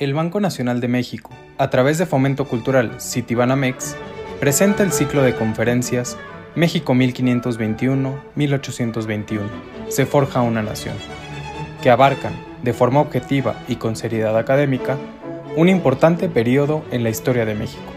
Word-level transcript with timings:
El 0.00 0.14
Banco 0.14 0.38
Nacional 0.38 0.80
de 0.80 0.86
México, 0.86 1.32
a 1.58 1.70
través 1.70 1.98
de 1.98 2.06
Fomento 2.06 2.44
Cultural 2.44 3.00
Citibanamex, 3.00 3.96
presenta 4.38 4.84
el 4.84 4.92
ciclo 4.92 5.22
de 5.22 5.34
conferencias 5.34 6.16
México 6.54 6.94
1521-1821, 6.94 9.40
se 9.88 10.06
forja 10.06 10.42
una 10.42 10.62
nación, 10.62 10.94
que 11.82 11.90
abarcan, 11.90 12.32
de 12.62 12.72
forma 12.72 13.00
objetiva 13.00 13.56
y 13.66 13.74
con 13.74 13.96
seriedad 13.96 14.38
académica, 14.38 14.96
un 15.56 15.68
importante 15.68 16.28
periodo 16.28 16.84
en 16.92 17.02
la 17.02 17.10
historia 17.10 17.44
de 17.44 17.56
México, 17.56 17.92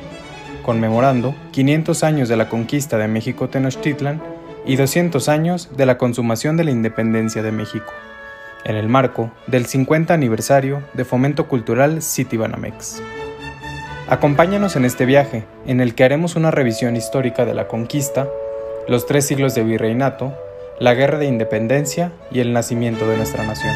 conmemorando 0.64 1.36
500 1.52 2.04
años 2.04 2.30
de 2.30 2.38
la 2.38 2.50
conquista 2.50 2.98
de 2.98 3.10
México 3.10 3.48
Tenochtitlan 3.48 4.24
y 4.66 4.76
200 4.76 5.30
años 5.30 5.70
de 5.78 5.86
la 5.86 6.00
consumación 6.00 6.58
de 6.58 6.64
la 6.64 6.72
independencia 6.72 7.44
de 7.44 7.52
México, 7.52 7.94
en 8.66 8.76
el 8.76 8.90
marco 8.90 9.32
del 9.48 9.66
50 9.66 10.14
aniversario 10.14 10.84
de 10.94 11.06
Fomento 11.06 11.48
Cultural 11.48 12.02
Citibanamex. 12.02 13.02
Acompáñanos 14.08 14.76
en 14.76 14.86
este 14.86 15.06
viaje, 15.06 15.46
en 15.66 15.80
el 15.80 15.96
que 15.96 16.04
haremos 16.04 16.36
una 16.36 16.52
revisión 16.52 16.96
histórica 16.96 17.46
de 17.46 17.54
la 17.54 17.68
conquista, 17.68 18.28
los 18.88 19.06
tres 19.06 19.26
siglos 19.26 19.56
de 19.56 19.64
virreinato, 19.64 20.34
la 20.80 20.94
guerra 20.94 21.18
de 21.18 21.28
independencia 21.28 22.12
y 22.32 22.40
el 22.40 22.54
nacimiento 22.54 23.08
de 23.08 23.18
nuestra 23.18 23.46
nación. 23.46 23.74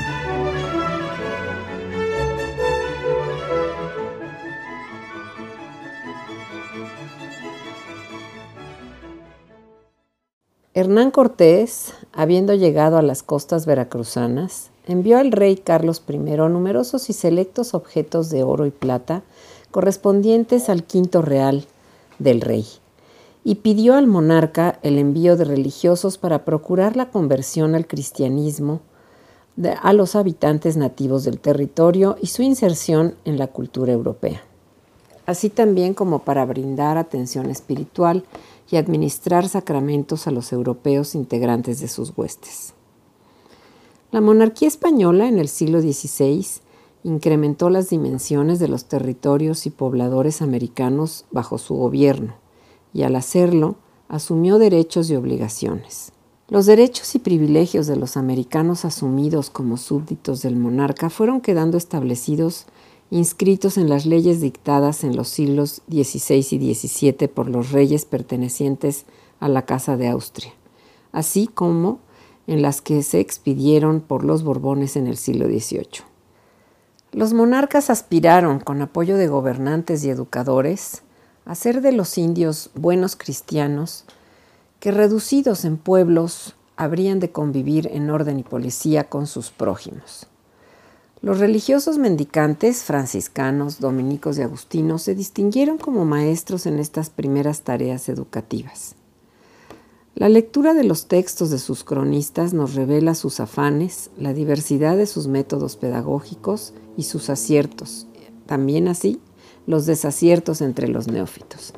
Hernán 10.74 11.12
Cortés, 11.12 11.94
habiendo 12.12 12.54
llegado 12.54 12.98
a 12.98 13.02
las 13.02 13.24
costas 13.24 13.66
veracruzanas, 13.66 14.72
envió 14.86 15.18
al 15.18 15.32
rey 15.32 15.58
Carlos 15.58 16.02
I 16.08 16.18
numerosos 16.18 17.10
y 17.10 17.14
selectos 17.14 17.74
objetos 17.74 18.30
de 18.30 18.44
oro 18.44 18.66
y 18.66 18.72
plata 18.72 19.24
correspondientes 19.72 20.70
al 20.70 20.84
quinto 20.84 21.22
real 21.22 21.66
del 22.20 22.42
rey, 22.42 22.66
y 23.44 23.56
pidió 23.56 23.96
al 23.96 24.08
monarca 24.08 24.80
el 24.84 24.98
envío 24.98 25.36
de 25.36 25.44
religiosos 25.44 26.18
para 26.18 26.46
procurar 26.46 26.96
la 26.96 27.10
conversión 27.10 27.76
al 27.76 27.88
cristianismo 27.88 28.82
a 29.82 29.94
los 29.94 30.16
habitantes 30.16 30.78
nativos 30.78 31.24
del 31.24 31.40
territorio 31.40 32.18
y 32.22 32.28
su 32.28 32.42
inserción 32.42 33.16
en 33.26 33.38
la 33.38 33.48
cultura 33.48 33.94
europea, 33.94 34.42
así 35.26 35.50
también 35.50 35.94
como 35.94 36.20
para 36.20 36.46
brindar 36.46 36.98
atención 36.98 37.50
espiritual 37.50 38.24
y 38.70 38.78
administrar 38.78 39.48
sacramentos 39.48 40.28
a 40.28 40.32
los 40.32 40.52
europeos 40.52 41.16
integrantes 41.16 41.80
de 41.80 41.88
sus 41.88 42.14
huestes. 42.18 42.75
La 44.16 44.22
monarquía 44.22 44.70
española 44.70 45.28
en 45.28 45.40
el 45.40 45.50
siglo 45.50 45.82
XVI 45.82 46.46
incrementó 47.04 47.70
las 47.70 47.90
dimensiones 47.90 48.60
de 48.60 48.70
los 48.70 48.86
territorios 48.86 49.66
y 49.66 49.72
pobladores 49.72 50.42
americanos 50.42 51.26
bajo 51.32 51.58
su 51.58 51.76
gobierno 51.76 52.36
y 52.94 53.04
al 53.04 53.18
hacerlo 53.18 53.76
asumió 54.08 54.58
derechos 54.58 55.10
y 55.10 55.18
obligaciones. 55.18 56.14
Los 56.48 56.66
derechos 56.66 57.14
y 57.16 57.20
privilegios 57.20 57.88
de 57.88 57.98
los 57.98 58.16
americanos 58.16 58.86
asumidos 58.86 59.50
como 59.50 59.76
súbditos 59.76 60.42
del 60.42 60.56
monarca 60.56 61.10
fueron 61.10 61.42
quedando 61.42 61.76
establecidos 61.78 62.68
inscritos 63.12 63.78
en 63.78 63.90
las 63.90 64.06
leyes 64.06 64.40
dictadas 64.40 65.04
en 65.04 65.18
los 65.18 65.28
siglos 65.28 65.82
XVI 65.90 66.38
y 66.52 66.74
XVII 66.74 67.28
por 67.28 67.50
los 67.50 67.74
reyes 67.74 68.06
pertenecientes 68.06 69.04
a 69.42 69.50
la 69.50 69.64
Casa 69.66 69.98
de 69.98 70.08
Austria, 70.08 70.54
así 71.12 71.48
como 71.48 72.00
en 72.48 72.62
las 72.62 72.82
que 72.82 73.04
se 73.04 73.20
expidieron 73.20 74.02
por 74.02 74.24
los 74.24 74.44
Borbones 74.44 74.96
en 74.96 75.08
el 75.08 75.18
siglo 75.18 75.46
XVIII. 75.48 76.04
Los 77.12 77.34
monarcas 77.34 77.90
aspiraron, 77.90 78.60
con 78.60 78.82
apoyo 78.82 79.18
de 79.18 79.28
gobernantes 79.28 80.04
y 80.04 80.10
educadores, 80.10 81.02
a 81.46 81.56
ser 81.56 81.82
de 81.82 81.92
los 81.92 82.18
indios 82.18 82.72
buenos 82.76 83.16
cristianos 83.16 84.06
que, 84.80 84.92
reducidos 84.92 85.64
en 85.64 85.78
pueblos, 85.78 86.56
habrían 86.76 87.20
de 87.20 87.32
convivir 87.32 87.90
en 87.94 88.10
orden 88.10 88.40
y 88.40 88.44
policía 88.44 89.06
con 89.06 89.28
sus 89.28 89.52
prójimos. 89.52 90.28
Los 91.22 91.40
religiosos 91.40 91.98
mendicantes, 91.98 92.84
franciscanos, 92.84 93.80
dominicos 93.80 94.38
y 94.38 94.42
agustinos, 94.42 95.02
se 95.02 95.16
distinguieron 95.16 95.78
como 95.78 96.06
maestros 96.06 96.66
en 96.66 96.80
estas 96.80 97.10
primeras 97.10 97.62
tareas 97.62 98.10
educativas. 98.10 98.96
La 100.16 100.30
lectura 100.30 100.74
de 100.74 100.86
los 100.86 101.08
textos 101.08 101.50
de 101.50 101.60
sus 101.60 101.84
cronistas 101.84 102.54
nos 102.54 102.74
revela 102.74 103.16
sus 103.16 103.42
afanes, 103.42 104.12
la 104.18 104.34
diversidad 104.34 104.96
de 104.96 105.08
sus 105.08 105.28
métodos 105.28 105.76
pedagógicos 105.76 106.74
y 106.96 107.04
sus 107.04 107.30
aciertos, 107.30 108.08
también 108.46 108.88
así 108.88 109.20
los 109.68 109.86
desaciertos 109.86 110.62
entre 110.62 110.88
los 110.88 111.10
neófitos. 111.10 111.74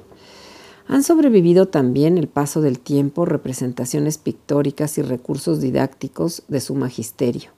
Han 0.88 1.02
sobrevivido 1.02 1.70
también 1.70 2.20
el 2.20 2.28
paso 2.28 2.62
del 2.62 2.80
tiempo, 2.80 3.25
representaciones 3.25 4.20
pictóricas 4.20 5.00
y 5.00 5.02
recursos 5.02 5.59
didácticos 5.59 6.44
de 6.48 6.62
su 6.62 6.75
magisterio, 6.75 7.50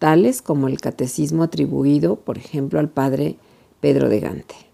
tales 0.00 0.42
como 0.42 0.66
el 0.66 0.80
catecismo 0.80 1.44
atribuido, 1.44 2.16
por 2.16 2.36
ejemplo, 2.36 2.80
al 2.80 2.88
padre 2.88 3.36
Pedro 3.80 4.08
de 4.08 4.18
Gante. 4.18 4.69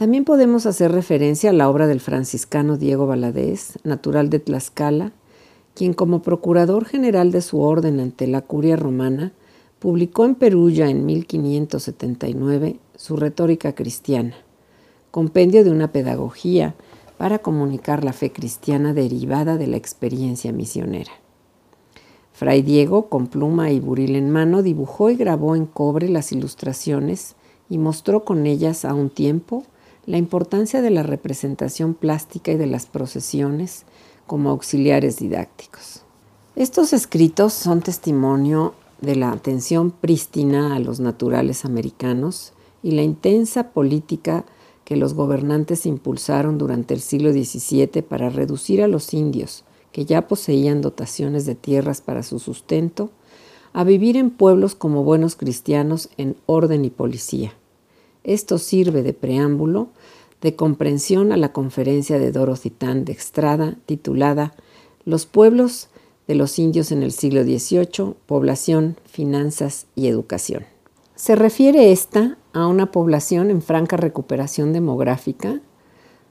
También 0.00 0.24
podemos 0.24 0.64
hacer 0.64 0.92
referencia 0.92 1.50
a 1.50 1.52
la 1.52 1.68
obra 1.68 1.86
del 1.86 2.00
franciscano 2.00 2.78
Diego 2.78 3.06
Valadez, 3.06 3.74
natural 3.84 4.30
de 4.30 4.38
Tlaxcala, 4.38 5.12
quien 5.74 5.92
como 5.92 6.22
procurador 6.22 6.86
general 6.86 7.32
de 7.32 7.42
su 7.42 7.60
orden 7.60 8.00
ante 8.00 8.26
la 8.26 8.40
curia 8.40 8.76
romana, 8.76 9.34
publicó 9.78 10.24
en 10.24 10.36
Perulla 10.36 10.88
en 10.88 11.04
1579 11.04 12.80
su 12.96 13.16
retórica 13.18 13.74
cristiana, 13.74 14.36
compendio 15.10 15.64
de 15.64 15.70
una 15.70 15.92
pedagogía 15.92 16.74
para 17.18 17.40
comunicar 17.40 18.02
la 18.02 18.14
fe 18.14 18.32
cristiana 18.32 18.94
derivada 18.94 19.58
de 19.58 19.66
la 19.66 19.76
experiencia 19.76 20.50
misionera. 20.50 21.12
Fray 22.32 22.62
Diego, 22.62 23.10
con 23.10 23.26
pluma 23.26 23.70
y 23.70 23.80
buril 23.80 24.16
en 24.16 24.30
mano, 24.30 24.62
dibujó 24.62 25.10
y 25.10 25.16
grabó 25.16 25.56
en 25.56 25.66
cobre 25.66 26.08
las 26.08 26.32
ilustraciones 26.32 27.36
y 27.68 27.76
mostró 27.76 28.24
con 28.24 28.46
ellas 28.46 28.86
a 28.86 28.94
un 28.94 29.10
tiempo 29.10 29.64
la 30.10 30.18
importancia 30.18 30.82
de 30.82 30.90
la 30.90 31.04
representación 31.04 31.94
plástica 31.94 32.50
y 32.50 32.56
de 32.56 32.66
las 32.66 32.86
procesiones 32.86 33.84
como 34.26 34.50
auxiliares 34.50 35.18
didácticos. 35.18 36.02
Estos 36.56 36.92
escritos 36.92 37.52
son 37.52 37.80
testimonio 37.80 38.74
de 39.00 39.14
la 39.14 39.30
atención 39.30 39.92
prístina 39.92 40.74
a 40.74 40.80
los 40.80 40.98
naturales 40.98 41.64
americanos 41.64 42.54
y 42.82 42.90
la 42.90 43.02
intensa 43.02 43.70
política 43.70 44.44
que 44.84 44.96
los 44.96 45.14
gobernantes 45.14 45.86
impulsaron 45.86 46.58
durante 46.58 46.92
el 46.92 47.02
siglo 47.02 47.30
XVII 47.30 48.02
para 48.02 48.30
reducir 48.30 48.82
a 48.82 48.88
los 48.88 49.14
indios, 49.14 49.62
que 49.92 50.06
ya 50.06 50.26
poseían 50.26 50.80
dotaciones 50.80 51.46
de 51.46 51.54
tierras 51.54 52.00
para 52.00 52.24
su 52.24 52.40
sustento, 52.40 53.10
a 53.72 53.84
vivir 53.84 54.16
en 54.16 54.30
pueblos 54.30 54.74
como 54.74 55.04
buenos 55.04 55.36
cristianos 55.36 56.08
en 56.16 56.34
orden 56.46 56.84
y 56.84 56.90
policía. 56.90 57.54
Esto 58.24 58.58
sirve 58.58 59.02
de 59.02 59.12
preámbulo 59.12 59.88
de 60.40 60.56
comprensión 60.56 61.32
a 61.32 61.36
la 61.36 61.52
conferencia 61.52 62.18
de 62.18 62.32
Dorothy 62.32 62.72
de 62.78 63.12
Estrada 63.12 63.76
titulada 63.86 64.54
Los 65.04 65.26
pueblos 65.26 65.88
de 66.26 66.34
los 66.34 66.58
indios 66.58 66.92
en 66.92 67.02
el 67.02 67.12
siglo 67.12 67.42
XVIII, 67.42 68.14
población, 68.26 68.96
finanzas 69.04 69.86
y 69.96 70.06
educación. 70.06 70.64
Se 71.14 71.34
refiere 71.34 71.92
esta 71.92 72.38
a 72.52 72.66
una 72.66 72.90
población 72.92 73.50
en 73.50 73.62
franca 73.62 73.96
recuperación 73.96 74.72
demográfica, 74.72 75.60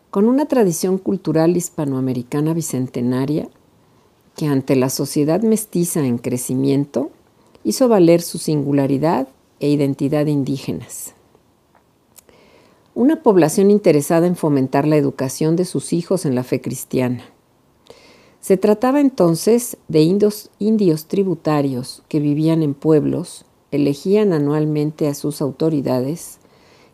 con 0.09 0.25
una 0.25 0.45
tradición 0.45 0.97
cultural 0.97 1.55
hispanoamericana 1.55 2.53
bicentenaria 2.53 3.49
que 4.35 4.47
ante 4.47 4.75
la 4.75 4.89
sociedad 4.89 5.41
mestiza 5.41 6.05
en 6.05 6.17
crecimiento 6.17 7.11
hizo 7.63 7.87
valer 7.87 8.21
su 8.21 8.37
singularidad 8.37 9.27
e 9.59 9.69
identidad 9.69 10.25
indígenas 10.25 11.13
una 12.99 13.23
población 13.23 13.71
interesada 13.71 14.27
en 14.27 14.35
fomentar 14.35 14.85
la 14.85 14.97
educación 14.97 15.55
de 15.55 15.63
sus 15.63 15.93
hijos 15.93 16.25
en 16.25 16.35
la 16.35 16.43
fe 16.43 16.59
cristiana. 16.59 17.23
Se 18.41 18.57
trataba 18.57 18.99
entonces 18.99 19.77
de 19.87 20.01
indios, 20.01 21.05
tributarios 21.07 22.03
que 22.09 22.19
vivían 22.19 22.61
en 22.61 22.73
pueblos, 22.73 23.45
elegían 23.71 24.33
anualmente 24.33 25.07
a 25.07 25.13
sus 25.13 25.41
autoridades 25.41 26.39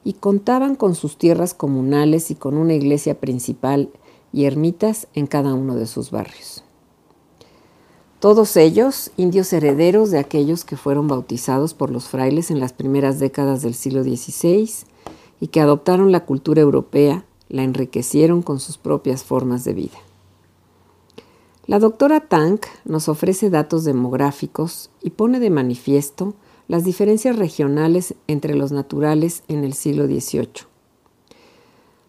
y 0.04 0.14
contaban 0.14 0.76
con 0.76 0.94
sus 0.94 1.18
tierras 1.18 1.56
comunales 1.56 2.30
y 2.30 2.36
con 2.36 2.56
una 2.58 2.76
iglesia 2.76 3.20
principal 3.20 3.90
y 4.32 4.46
ermitas 4.46 5.08
en 5.16 5.26
cada 5.26 5.56
uno 5.56 5.74
de 5.74 5.88
sus 5.88 6.12
barrios. 6.12 6.64
Todos 8.20 8.56
ellos, 8.58 9.10
indios 9.18 9.52
herederos 9.54 10.12
de 10.12 10.20
aquellos 10.20 10.66
que 10.66 10.78
fueron 10.78 11.08
bautizados 11.08 11.74
por 11.74 11.90
los 11.90 12.10
frailes 12.10 12.52
en 12.52 12.60
las 12.60 12.74
primeras 12.74 13.18
décadas 13.18 13.64
del 13.64 13.74
siglo 13.74 14.04
XVI, 14.04 14.70
y 15.40 15.48
que 15.48 15.62
adoptaron 15.62 16.12
la 16.12 16.26
cultura 16.26 16.62
europea, 16.62 17.26
la 17.50 17.64
enriquecieron 17.64 18.42
con 18.42 18.60
sus 18.60 18.78
propias 18.78 19.24
formas 19.24 19.64
de 19.64 19.74
vida. 19.74 19.98
La 21.68 21.80
doctora 21.80 22.20
Tank 22.22 22.66
nos 22.86 23.10
ofrece 23.10 23.50
datos 23.50 23.84
demográficos 23.84 24.92
y 25.02 25.12
pone 25.12 25.40
de 25.40 25.50
manifiesto 25.50 26.36
las 26.68 26.84
diferencias 26.84 27.38
regionales 27.38 28.16
entre 28.28 28.56
los 28.56 28.72
naturales 28.72 29.44
en 29.48 29.64
el 29.64 29.74
siglo 29.74 30.06
XVIII. 30.06 30.68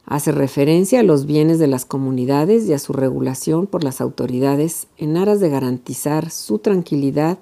Hace 0.05 0.31
referencia 0.31 1.01
a 1.01 1.03
los 1.03 1.27
bienes 1.27 1.59
de 1.59 1.67
las 1.67 1.85
comunidades 1.85 2.67
y 2.67 2.73
a 2.73 2.79
su 2.79 2.93
regulación 2.93 3.67
por 3.67 3.83
las 3.83 4.01
autoridades 4.01 4.87
en 4.99 5.17
aras 5.17 5.41
de 5.41 5.49
garantizar 5.49 6.31
su 6.31 6.59
tranquilidad, 6.59 7.39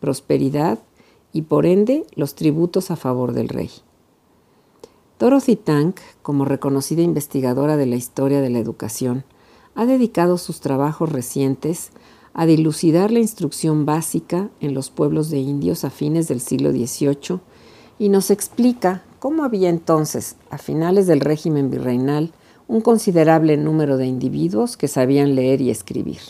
prosperidad 0.00 0.78
y 1.32 1.42
por 1.42 1.66
ende 1.66 2.06
los 2.14 2.34
tributos 2.34 2.90
a 2.90 2.96
favor 2.96 3.32
del 3.32 3.48
rey. 3.48 3.70
Dorothy 5.18 5.56
Tank, 5.56 6.00
como 6.20 6.44
reconocida 6.44 7.00
investigadora 7.00 7.78
de 7.78 7.86
la 7.86 7.96
historia 7.96 8.42
de 8.42 8.50
la 8.50 8.58
educación, 8.58 9.24
ha 9.74 9.86
dedicado 9.86 10.36
sus 10.36 10.60
trabajos 10.60 11.10
recientes 11.10 11.90
a 12.34 12.44
dilucidar 12.44 13.10
la 13.10 13.20
instrucción 13.20 13.86
básica 13.86 14.50
en 14.60 14.74
los 14.74 14.90
pueblos 14.90 15.30
de 15.30 15.38
indios 15.38 15.84
a 15.84 15.90
fines 15.90 16.28
del 16.28 16.42
siglo 16.42 16.70
XVIII 16.70 17.40
y 17.98 18.10
nos 18.10 18.30
explica 18.30 19.04
cómo 19.18 19.42
había 19.42 19.70
entonces, 19.70 20.36
a 20.50 20.58
finales 20.58 21.06
del 21.06 21.20
régimen 21.20 21.70
virreinal, 21.70 22.32
un 22.68 22.82
considerable 22.82 23.56
número 23.56 23.96
de 23.96 24.04
individuos 24.04 24.76
que 24.76 24.86
sabían 24.86 25.34
leer 25.34 25.62
y 25.62 25.70
escribir. 25.70 26.20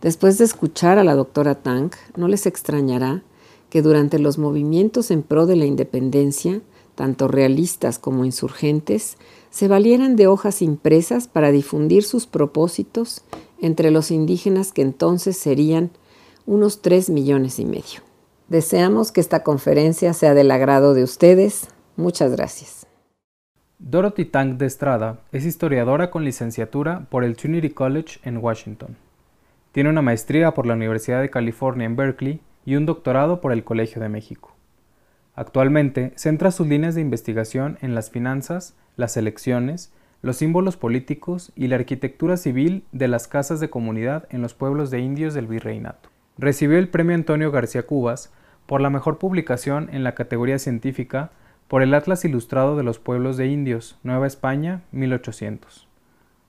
Después 0.00 0.38
de 0.38 0.46
escuchar 0.46 0.96
a 0.96 1.04
la 1.04 1.14
doctora 1.14 1.56
Tank, 1.56 1.96
no 2.16 2.28
les 2.28 2.46
extrañará 2.46 3.22
que 3.68 3.82
durante 3.82 4.18
los 4.18 4.38
movimientos 4.38 5.10
en 5.10 5.22
pro 5.22 5.44
de 5.44 5.56
la 5.56 5.66
independencia, 5.66 6.62
tanto 6.98 7.28
realistas 7.28 8.00
como 8.00 8.24
insurgentes, 8.24 9.18
se 9.50 9.68
valieran 9.68 10.16
de 10.16 10.26
hojas 10.26 10.62
impresas 10.62 11.28
para 11.28 11.52
difundir 11.52 12.02
sus 12.02 12.26
propósitos 12.26 13.22
entre 13.60 13.92
los 13.92 14.10
indígenas 14.10 14.72
que 14.72 14.82
entonces 14.82 15.38
serían 15.38 15.92
unos 16.44 16.82
tres 16.82 17.08
millones 17.08 17.60
y 17.60 17.66
medio. 17.66 18.02
Deseamos 18.48 19.12
que 19.12 19.20
esta 19.20 19.44
conferencia 19.44 20.12
sea 20.12 20.34
del 20.34 20.50
agrado 20.50 20.92
de 20.92 21.04
ustedes. 21.04 21.68
Muchas 21.94 22.32
gracias. 22.32 22.88
Dorothy 23.78 24.24
Tank 24.24 24.58
de 24.58 24.66
Estrada 24.66 25.20
es 25.30 25.44
historiadora 25.44 26.10
con 26.10 26.24
licenciatura 26.24 27.06
por 27.10 27.22
el 27.22 27.36
Trinity 27.36 27.70
College 27.70 28.18
en 28.24 28.38
Washington. 28.38 28.96
Tiene 29.70 29.90
una 29.90 30.02
maestría 30.02 30.52
por 30.52 30.66
la 30.66 30.74
Universidad 30.74 31.20
de 31.20 31.30
California 31.30 31.86
en 31.86 31.94
Berkeley 31.94 32.40
y 32.66 32.74
un 32.74 32.86
doctorado 32.86 33.40
por 33.40 33.52
el 33.52 33.62
Colegio 33.62 34.02
de 34.02 34.08
México. 34.08 34.57
Actualmente 35.38 36.12
centra 36.16 36.50
sus 36.50 36.66
líneas 36.66 36.96
de 36.96 37.00
investigación 37.00 37.78
en 37.80 37.94
las 37.94 38.10
finanzas, 38.10 38.74
las 38.96 39.16
elecciones, 39.16 39.92
los 40.20 40.36
símbolos 40.38 40.76
políticos 40.76 41.52
y 41.54 41.68
la 41.68 41.76
arquitectura 41.76 42.36
civil 42.36 42.82
de 42.90 43.06
las 43.06 43.28
casas 43.28 43.60
de 43.60 43.70
comunidad 43.70 44.26
en 44.30 44.42
los 44.42 44.54
pueblos 44.54 44.90
de 44.90 44.98
indios 44.98 45.34
del 45.34 45.46
virreinato. 45.46 46.08
Recibió 46.38 46.76
el 46.76 46.88
premio 46.88 47.14
Antonio 47.14 47.52
García 47.52 47.86
Cubas 47.86 48.32
por 48.66 48.80
la 48.80 48.90
mejor 48.90 49.18
publicación 49.18 49.88
en 49.92 50.02
la 50.02 50.16
categoría 50.16 50.58
científica 50.58 51.30
por 51.68 51.82
el 51.82 51.94
Atlas 51.94 52.24
Ilustrado 52.24 52.76
de 52.76 52.82
los 52.82 52.98
Pueblos 52.98 53.36
de 53.36 53.46
Indios, 53.46 53.96
Nueva 54.02 54.26
España, 54.26 54.82
1800. 54.90 55.86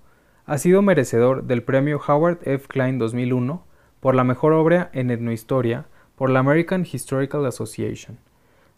ha 0.47 0.57
sido 0.57 0.81
merecedor 0.81 1.43
del 1.43 1.61
premio 1.61 2.01
Howard 2.07 2.39
F. 2.45 2.65
Klein 2.67 2.97
2001 2.97 3.63
por 3.99 4.15
la 4.15 4.23
mejor 4.23 4.53
obra 4.53 4.89
en 4.91 5.11
etnohistoria 5.11 5.85
por 6.15 6.31
la 6.31 6.39
American 6.39 6.83
Historical 6.91 7.45
Association, 7.45 8.17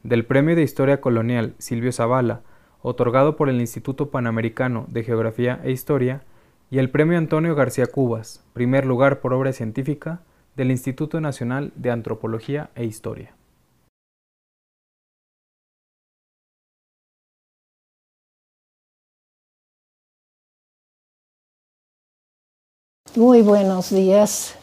del 0.04 0.26
premio 0.26 0.58
de 0.58 0.64
Historia 0.64 1.00
Colonial 1.00 1.56
Silvio 1.58 1.94
Zavala, 1.94 2.42
otorgado 2.82 3.36
por 3.36 3.50
el 3.50 3.60
Instituto 3.60 4.10
Panamericano 4.10 4.86
de 4.90 5.04
Geografía 5.04 5.60
e 5.64 5.72
Historia, 5.72 6.24
y 6.72 6.78
el 6.78 6.92
Premio 6.92 7.18
Antonio 7.18 7.56
García 7.56 7.88
Cubas, 7.88 8.44
primer 8.54 8.86
lugar 8.86 9.22
por 9.22 9.34
obra 9.34 9.54
científica 9.54 10.22
del 10.56 10.72
Instituto 10.72 11.20
Nacional 11.20 11.72
de 11.76 11.90
Antropología 11.92 12.70
e 12.76 12.86
Historia. 12.86 13.34
Muy 23.16 23.42
buenos 23.42 23.90
días. 23.90 24.56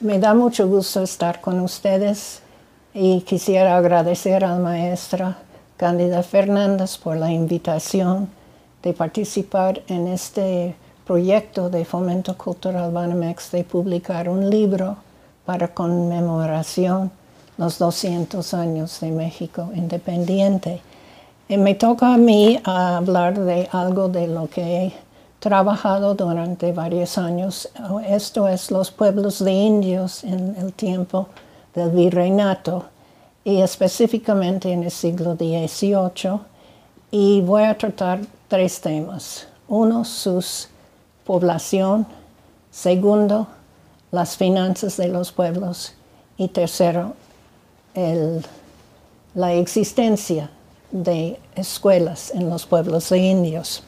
Me 0.00 0.20
da 0.20 0.32
mucho 0.32 0.68
gusto 0.68 1.02
estar 1.02 1.40
con 1.40 1.58
ustedes 1.58 2.40
y 2.94 3.22
quisiera 3.22 3.76
agradecer 3.76 4.44
a 4.44 4.50
la 4.52 4.58
maestra 4.60 5.38
Cándida 5.78 6.24
Fernández 6.24 6.98
por 6.98 7.16
la 7.16 7.30
invitación 7.30 8.28
de 8.82 8.92
participar 8.92 9.80
en 9.86 10.08
este 10.08 10.74
proyecto 11.06 11.70
de 11.70 11.84
Fomento 11.84 12.36
Cultural 12.36 12.90
Banamex 12.90 13.52
de 13.52 13.62
publicar 13.62 14.28
un 14.28 14.50
libro 14.50 14.96
para 15.46 15.72
conmemoración 15.72 17.12
los 17.58 17.78
200 17.78 18.54
años 18.54 18.98
de 18.98 19.12
México 19.12 19.70
independiente. 19.72 20.80
Y 21.48 21.56
me 21.58 21.76
toca 21.76 22.12
a 22.12 22.18
mí 22.18 22.60
hablar 22.64 23.38
de 23.38 23.68
algo 23.70 24.08
de 24.08 24.26
lo 24.26 24.50
que 24.50 24.86
he 24.86 24.92
trabajado 25.38 26.16
durante 26.16 26.72
varios 26.72 27.18
años. 27.18 27.68
Esto 28.08 28.48
es 28.48 28.72
los 28.72 28.90
pueblos 28.90 29.44
de 29.44 29.52
indios 29.52 30.24
en 30.24 30.56
el 30.58 30.72
tiempo 30.72 31.28
del 31.72 31.90
virreinato 31.90 32.86
y 33.48 33.62
específicamente 33.62 34.70
en 34.70 34.82
el 34.82 34.90
siglo 34.90 35.34
XVIII. 35.34 36.40
Y 37.10 37.40
voy 37.40 37.62
a 37.62 37.78
tratar 37.78 38.20
tres 38.46 38.78
temas. 38.78 39.48
Uno, 39.68 40.04
sus 40.04 40.68
población, 41.24 42.06
segundo, 42.70 43.46
las 44.10 44.36
finanzas 44.36 44.98
de 44.98 45.08
los 45.08 45.32
pueblos 45.32 45.94
y 46.36 46.48
tercero, 46.48 47.14
la 49.34 49.54
existencia 49.54 50.50
de 50.90 51.38
escuelas 51.54 52.30
en 52.34 52.50
los 52.50 52.66
pueblos 52.66 53.08
de 53.08 53.18
indios. 53.18 53.82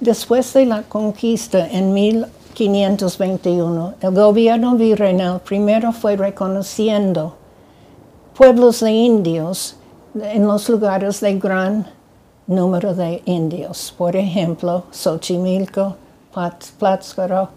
Después 0.00 0.54
de 0.54 0.64
la 0.64 0.84
conquista 0.84 1.68
en 1.68 1.92
1521, 1.92 3.94
el 4.00 4.10
gobierno 4.10 4.74
virreinal 4.76 5.40
primero 5.40 5.92
fue 5.92 6.16
reconociendo 6.16 7.41
pueblos 8.34 8.80
de 8.80 8.90
indios 8.90 9.76
en 10.14 10.46
los 10.46 10.68
lugares 10.68 11.20
de 11.20 11.38
gran 11.38 11.86
número 12.46 12.94
de 12.94 13.22
indios, 13.24 13.94
por 13.96 14.16
ejemplo, 14.16 14.84
Xochimilco, 14.90 15.96
Pátzcuaro 16.78 17.50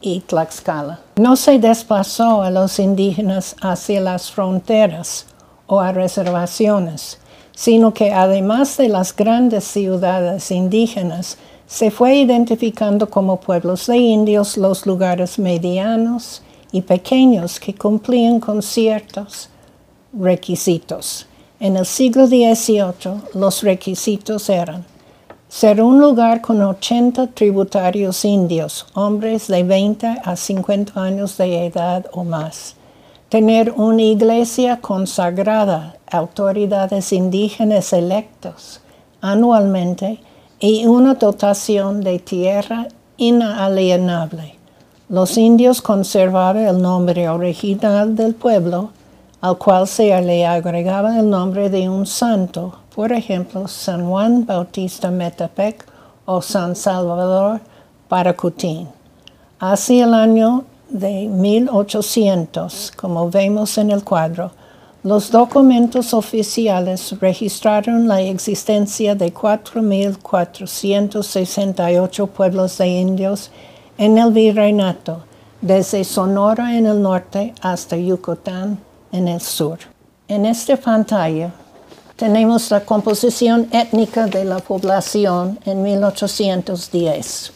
y 0.00 0.20
Tlaxcala. 0.20 1.00
No 1.16 1.36
se 1.36 1.58
desplazó 1.58 2.42
a 2.42 2.50
los 2.50 2.78
indígenas 2.78 3.56
hacia 3.60 4.00
las 4.00 4.30
fronteras 4.30 5.26
o 5.66 5.80
a 5.80 5.92
reservaciones, 5.92 7.18
sino 7.52 7.94
que 7.94 8.12
además 8.12 8.76
de 8.76 8.88
las 8.88 9.14
grandes 9.14 9.64
ciudades 9.64 10.50
indígenas, 10.50 11.38
se 11.66 11.90
fue 11.90 12.16
identificando 12.16 13.10
como 13.10 13.40
pueblos 13.40 13.86
de 13.88 13.96
indios 13.96 14.56
los 14.56 14.86
lugares 14.86 15.38
medianos 15.38 16.42
y 16.70 16.82
pequeños 16.82 17.58
que 17.58 17.74
cumplían 17.74 18.38
con 18.38 18.62
ciertos 18.62 19.50
requisitos. 20.18 21.26
En 21.60 21.76
el 21.76 21.86
siglo 21.86 22.26
XVIII 22.26 23.22
los 23.34 23.62
requisitos 23.62 24.48
eran 24.48 24.84
ser 25.48 25.80
un 25.80 26.00
lugar 26.00 26.40
con 26.40 26.60
80 26.60 27.28
tributarios 27.28 28.24
indios, 28.24 28.86
hombres 28.94 29.46
de 29.46 29.62
20 29.62 30.20
a 30.24 30.36
50 30.36 31.00
años 31.00 31.36
de 31.36 31.66
edad 31.66 32.06
o 32.12 32.24
más. 32.24 32.76
Tener 33.28 33.72
una 33.72 34.02
iglesia 34.02 34.80
consagrada, 34.80 35.96
autoridades 36.10 37.12
indígenas 37.12 37.92
electos 37.92 38.80
anualmente 39.20 40.20
y 40.60 40.86
una 40.86 41.14
dotación 41.14 42.00
de 42.02 42.18
tierra 42.18 42.88
inalienable. 43.16 44.54
Los 45.08 45.36
indios 45.36 45.82
conservaban 45.82 46.66
el 46.66 46.80
nombre 46.80 47.28
original 47.28 48.16
del 48.16 48.34
pueblo, 48.34 48.90
al 49.46 49.58
cual 49.58 49.86
se 49.86 50.20
le 50.22 50.46
agregaba 50.46 51.18
el 51.18 51.30
nombre 51.30 51.70
de 51.70 51.88
un 51.88 52.06
santo 52.06 52.86
por 52.96 53.12
ejemplo, 53.12 53.68
San 53.68 54.08
Juan 54.08 54.44
Bautista 54.46 55.10
Metepec 55.10 55.84
o 56.24 56.40
San 56.40 56.74
Salvador 56.74 57.60
Paracutín. 58.08 58.88
Hacia 59.60 60.06
el 60.06 60.14
año 60.14 60.64
de 60.88 61.28
1800, 61.28 62.94
como 62.96 63.30
vemos 63.30 63.76
en 63.76 63.90
el 63.90 64.02
cuadro, 64.02 64.50
Los 65.02 65.30
documentos 65.30 66.14
oficiales 66.14 67.14
registraron 67.20 68.08
la 68.08 68.22
existencia 68.22 69.14
de 69.14 69.30
4.468 69.32 72.28
pueblos 72.28 72.78
de 72.78 72.88
indios 72.88 73.50
en 73.98 74.16
el 74.18 74.32
virreinato, 74.32 75.20
desde 75.60 76.02
Sonora 76.02 76.76
en 76.76 76.86
el 76.86 77.00
norte 77.02 77.54
hasta 77.60 77.96
Yucatán 77.96 78.80
en 79.16 79.28
el 79.28 79.40
sur. 79.40 79.78
En 80.28 80.44
esta 80.44 80.76
pantalla 80.76 81.52
tenemos 82.16 82.70
la 82.70 82.84
composición 82.84 83.68
étnica 83.72 84.26
de 84.26 84.44
la 84.44 84.58
población 84.58 85.58
en 85.64 85.82
1810. 85.82 87.52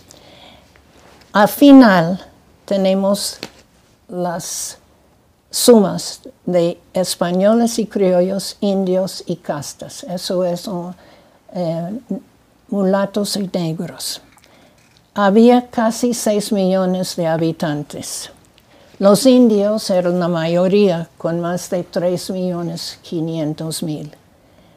Al 1.32 1.48
final 1.48 2.20
tenemos 2.64 3.38
las 4.08 4.78
sumas 5.50 6.20
de 6.46 6.80
españoles 6.92 7.78
y 7.78 7.86
criollos, 7.86 8.56
indios 8.60 9.24
y 9.26 9.36
castas. 9.36 10.04
Eso 10.04 10.44
es 10.44 10.68
eh, 11.54 12.00
mulatos 12.68 13.36
y 13.36 13.48
negros. 13.52 14.20
Había 15.14 15.68
casi 15.68 16.14
6 16.14 16.52
millones 16.52 17.16
de 17.16 17.26
habitantes. 17.26 18.30
Los 19.00 19.24
indios 19.24 19.88
eran 19.88 20.20
la 20.20 20.28
mayoría, 20.28 21.08
con 21.16 21.40
más 21.40 21.70
de 21.70 21.84
3 21.84 22.32
millones 22.32 22.98
500 23.00 23.82
mil. 23.82 24.12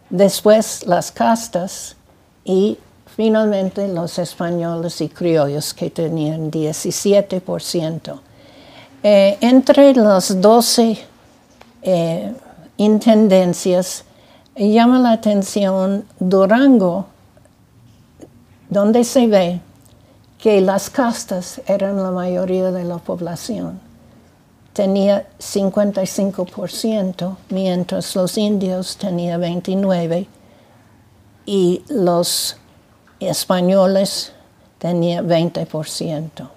Después 0.09 0.87
las 0.87 1.11
castas 1.11 1.97
y 2.45 2.77
finalmente 3.17 3.85
los 3.89 4.17
españoles 4.19 5.01
y 5.01 5.09
criollos 5.09 5.73
que 5.73 5.89
tenían 5.89 6.49
17%. 6.49 8.21
Eh, 9.03 9.37
entre 9.41 9.93
las 9.93 10.39
12 10.39 10.99
eh, 11.81 12.33
intendencias 12.77 14.05
llama 14.55 14.99
la 14.99 15.11
atención 15.11 16.05
Durango, 16.17 17.07
donde 18.69 19.03
se 19.03 19.27
ve 19.27 19.59
que 20.37 20.61
las 20.61 20.89
castas 20.89 21.59
eran 21.67 22.01
la 22.01 22.11
mayoría 22.11 22.71
de 22.71 22.85
la 22.85 22.99
población. 22.99 23.91
Tenía 24.73 25.27
55%, 25.39 27.37
mientras 27.49 28.15
los 28.15 28.37
indios 28.37 28.97
tenían 28.97 29.41
29% 29.41 30.27
y 31.45 31.83
los 31.89 32.57
españoles 33.19 34.33
tenían 34.79 35.27
20% 35.27 36.49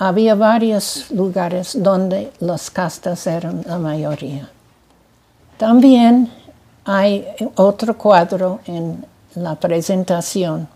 había 0.00 0.34
varios 0.34 1.10
lugares 1.10 1.76
donde 1.78 2.32
las 2.40 2.70
castas 2.70 3.26
eran 3.26 3.62
la 3.66 3.78
mayoría. 3.78 4.48
También 5.58 6.32
hay 6.86 7.26
otro 7.56 7.98
cuadro 7.98 8.60
en 8.64 9.04
la 9.34 9.56
presentación 9.56 10.68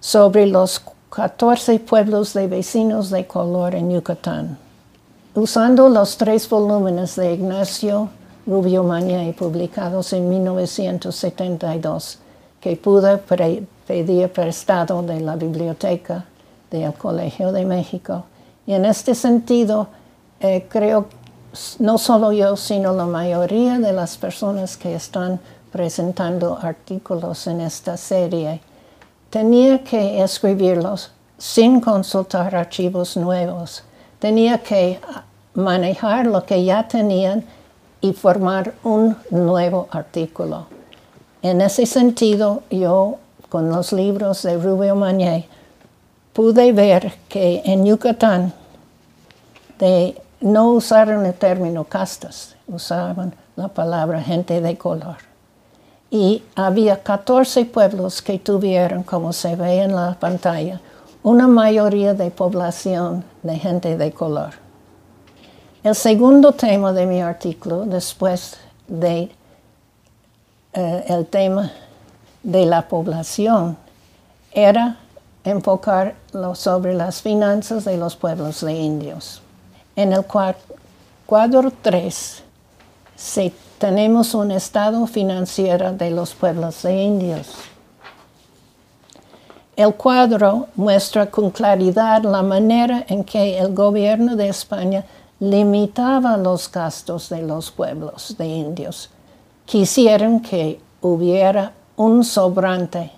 sobre 0.00 0.46
los 0.46 0.82
14 1.10 1.80
pueblos 1.80 2.32
de 2.32 2.48
vecinos 2.48 3.10
de 3.10 3.26
color 3.26 3.74
en 3.74 3.90
Yucatán. 3.90 4.58
Usando 5.36 5.90
los 5.90 6.16
tres 6.16 6.48
volúmenes 6.48 7.14
de 7.14 7.34
Ignacio 7.34 8.08
Rubio 8.46 8.82
Mañé 8.82 9.34
publicados 9.38 10.14
en 10.14 10.30
1972, 10.30 12.18
que 12.58 12.74
pude 12.76 13.18
pedir 13.86 14.32
prestado 14.32 15.02
de 15.02 15.20
la 15.20 15.36
biblioteca 15.36 16.24
del 16.70 16.94
Colegio 16.94 17.52
de 17.52 17.66
México, 17.66 18.24
y 18.66 18.72
en 18.72 18.86
este 18.86 19.14
sentido, 19.14 19.88
eh, 20.40 20.66
creo 20.70 21.08
no 21.80 21.98
solo 21.98 22.32
yo, 22.32 22.56
sino 22.56 22.94
la 22.94 23.04
mayoría 23.04 23.78
de 23.78 23.92
las 23.92 24.16
personas 24.16 24.78
que 24.78 24.94
están 24.94 25.38
presentando 25.70 26.58
artículos 26.58 27.46
en 27.46 27.60
esta 27.60 27.98
serie, 27.98 28.62
tenía 29.28 29.84
que 29.84 30.22
escribirlos 30.22 31.10
sin 31.36 31.82
consultar 31.82 32.54
archivos 32.54 33.18
nuevos. 33.18 33.82
Tenía 34.18 34.62
que 34.62 34.98
manejar 35.56 36.26
lo 36.26 36.44
que 36.44 36.64
ya 36.64 36.86
tenían 36.86 37.44
y 38.00 38.12
formar 38.12 38.74
un 38.84 39.16
nuevo 39.30 39.88
artículo. 39.90 40.66
En 41.42 41.60
ese 41.60 41.86
sentido, 41.86 42.62
yo 42.70 43.16
con 43.48 43.70
los 43.70 43.92
libros 43.92 44.42
de 44.42 44.58
Rubio 44.58 44.94
Mañé 44.94 45.48
pude 46.32 46.72
ver 46.72 47.14
que 47.28 47.62
en 47.64 47.86
Yucatán 47.86 48.52
no 50.40 50.72
usaron 50.72 51.24
el 51.24 51.34
término 51.34 51.84
castas, 51.84 52.54
usaban 52.68 53.34
la 53.56 53.68
palabra 53.68 54.22
gente 54.22 54.60
de 54.60 54.76
color. 54.76 55.16
Y 56.10 56.42
había 56.54 57.02
14 57.02 57.64
pueblos 57.64 58.22
que 58.22 58.38
tuvieron, 58.38 59.02
como 59.02 59.32
se 59.32 59.56
ve 59.56 59.80
en 59.80 59.94
la 59.94 60.16
pantalla, 60.20 60.80
una 61.22 61.48
mayoría 61.48 62.14
de 62.14 62.30
población 62.30 63.24
de 63.42 63.56
gente 63.56 63.96
de 63.96 64.12
color. 64.12 64.65
El 65.86 65.94
segundo 65.94 66.50
tema 66.50 66.92
de 66.92 67.06
mi 67.06 67.20
artículo, 67.20 67.84
después 67.84 68.56
de 68.88 69.30
eh, 70.72 71.04
el 71.06 71.26
tema 71.26 71.70
de 72.42 72.66
la 72.66 72.88
población, 72.88 73.76
era 74.50 74.98
enfocarlo 75.44 76.56
sobre 76.56 76.92
las 76.92 77.22
finanzas 77.22 77.84
de 77.84 77.96
los 77.98 78.16
pueblos 78.16 78.62
de 78.62 78.72
indios. 78.72 79.40
En 79.94 80.12
el 80.12 80.24
cuadro 81.24 81.72
3 81.82 82.42
tenemos 83.78 84.34
un 84.34 84.50
estado 84.50 85.06
financiero 85.06 85.92
de 85.92 86.10
los 86.10 86.34
pueblos 86.34 86.82
de 86.82 87.00
indios. 87.00 87.54
El 89.76 89.94
cuadro 89.94 90.66
muestra 90.74 91.26
con 91.30 91.50
claridad 91.50 92.24
la 92.24 92.42
manera 92.42 93.04
en 93.06 93.22
que 93.22 93.56
el 93.56 93.72
gobierno 93.72 94.34
de 94.34 94.48
España 94.48 95.04
limitaba 95.38 96.36
los 96.36 96.70
gastos 96.70 97.28
de 97.28 97.42
los 97.42 97.70
pueblos 97.70 98.36
de 98.38 98.46
indios. 98.46 99.10
Quisieron 99.64 100.40
que 100.40 100.80
hubiera 101.00 101.72
un 101.96 102.24
sobrante 102.24 103.12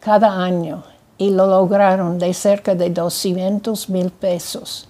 cada 0.00 0.42
año 0.42 0.82
y 1.18 1.30
lo 1.30 1.46
lograron 1.46 2.18
de 2.18 2.32
cerca 2.32 2.74
de 2.74 2.90
200 2.90 3.88
mil 3.90 4.10
pesos. 4.10 4.88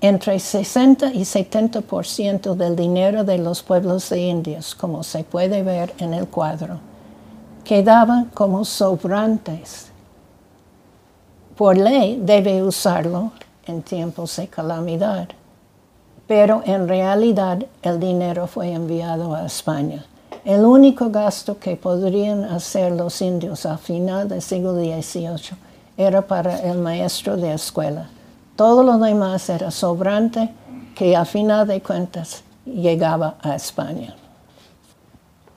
Entre 0.00 0.38
60 0.38 1.14
y 1.14 1.20
70% 1.20 2.54
del 2.54 2.76
dinero 2.76 3.24
de 3.24 3.38
los 3.38 3.62
pueblos 3.62 4.10
de 4.10 4.20
indios, 4.20 4.74
como 4.74 5.02
se 5.02 5.24
puede 5.24 5.62
ver 5.62 5.94
en 5.98 6.12
el 6.12 6.28
cuadro, 6.28 6.78
quedaban 7.64 8.26
como 8.26 8.64
sobrantes. 8.66 9.86
Por 11.56 11.78
ley 11.78 12.20
debe 12.22 12.62
usarlo 12.62 13.32
en 13.66 13.82
tiempos 13.82 14.36
de 14.36 14.48
calamidad, 14.48 15.28
pero 16.26 16.62
en 16.64 16.88
realidad 16.88 17.64
el 17.82 18.00
dinero 18.00 18.46
fue 18.46 18.72
enviado 18.72 19.34
a 19.34 19.46
España. 19.46 20.04
El 20.44 20.64
único 20.64 21.10
gasto 21.10 21.58
que 21.58 21.76
podrían 21.76 22.44
hacer 22.44 22.92
los 22.92 23.20
indios 23.22 23.64
a 23.64 23.78
final 23.78 24.28
del 24.28 24.42
siglo 24.42 24.74
XVIII 24.74 25.56
era 25.96 26.22
para 26.26 26.58
el 26.60 26.78
maestro 26.78 27.36
de 27.36 27.54
escuela. 27.54 28.08
Todo 28.56 28.82
lo 28.82 28.98
demás 28.98 29.48
era 29.48 29.70
sobrante 29.70 30.50
que 30.94 31.16
a 31.16 31.24
final 31.24 31.66
de 31.66 31.80
cuentas 31.80 32.42
llegaba 32.66 33.36
a 33.40 33.54
España. 33.54 34.14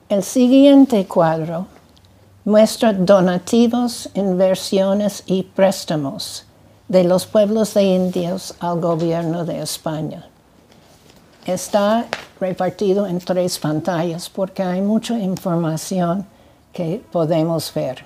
El 0.09 0.23
siguiente 0.23 1.05
cuadro 1.05 1.67
muestra 2.45 2.93
donativos, 2.93 4.09
inversiones 4.13 5.21
y 5.25 5.43
préstamos 5.43 6.46
de 6.87 7.03
los 7.03 7.25
pueblos 7.25 7.73
de 7.73 7.83
indios 7.83 8.55
al 8.59 8.79
gobierno 8.79 9.43
de 9.43 9.61
España. 9.61 10.25
Está 11.45 12.05
repartido 12.39 13.07
en 13.07 13.19
tres 13.19 13.59
pantallas 13.59 14.29
porque 14.29 14.63
hay 14.63 14.81
mucha 14.81 15.17
información 15.19 16.25
que 16.71 17.03
podemos 17.11 17.73
ver. 17.73 18.05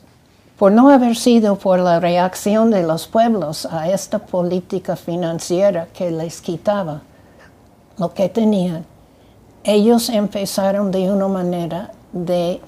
Por 0.58 0.74
no 0.74 0.90
haber 0.90 1.16
sido 1.16 1.56
por 1.56 1.80
la 1.80 2.00
reacción 2.00 2.70
de 2.70 2.84
los 2.84 3.08
pueblos 3.08 3.66
a 3.66 3.90
esta 3.90 4.20
política 4.20 4.96
financiera 4.96 5.88
que 5.94 6.12
les 6.12 6.40
quitaba 6.42 7.02
lo 7.98 8.14
que 8.14 8.30
tenían, 8.30 8.86
ellos 9.64 10.10
empezaron 10.10 10.92
de 10.92 11.12
una 11.12 11.28
manera 11.28 11.92
de 12.12 12.62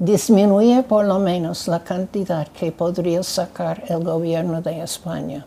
disminuir 0.00 0.82
por 0.82 1.04
lo 1.04 1.20
menos 1.20 1.68
la 1.68 1.78
cantidad 1.84 2.48
que 2.48 2.72
podría 2.72 3.22
sacar 3.22 3.84
el 3.86 4.02
gobierno 4.02 4.60
de 4.60 4.80
España. 4.82 5.46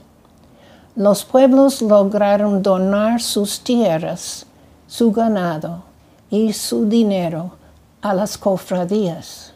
Los 0.95 1.25
pueblos 1.25 1.81
lograron 1.81 2.63
donar 2.63 3.22
sus 3.22 3.60
tierras, 3.60 4.45
su 4.88 5.12
ganado 5.12 5.83
y 6.29 6.53
su 6.53 6.88
dinero 6.88 7.51
a 8.01 8.13
las 8.13 8.38
cofradías 8.38 9.53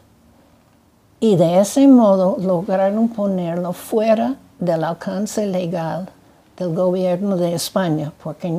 y 1.20 1.36
de 1.36 1.60
ese 1.60 1.88
modo 1.88 2.38
lograron 2.40 3.08
ponerlo 3.08 3.74
fuera 3.74 4.36
del 4.60 4.84
alcance 4.84 5.46
legal 5.48 6.10
del 6.56 6.74
gobierno 6.76 7.38
de 7.38 7.54
España, 7.54 8.12
porque 8.24 8.52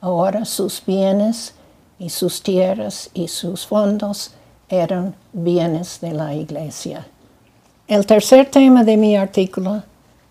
ahora 0.00 0.44
sus 0.44 0.84
bienes 0.84 1.54
y 1.98 2.10
sus 2.10 2.42
tierras 2.42 3.10
y 3.14 3.28
sus 3.28 3.66
fondos 3.66 4.32
eran 4.68 5.14
bienes 5.32 6.00
de 6.00 6.12
la 6.12 6.34
iglesia. 6.34 7.06
El 7.86 8.06
tercer 8.06 8.50
tema 8.50 8.84
de 8.84 8.96
mi 8.96 9.16
artículo 9.16 9.82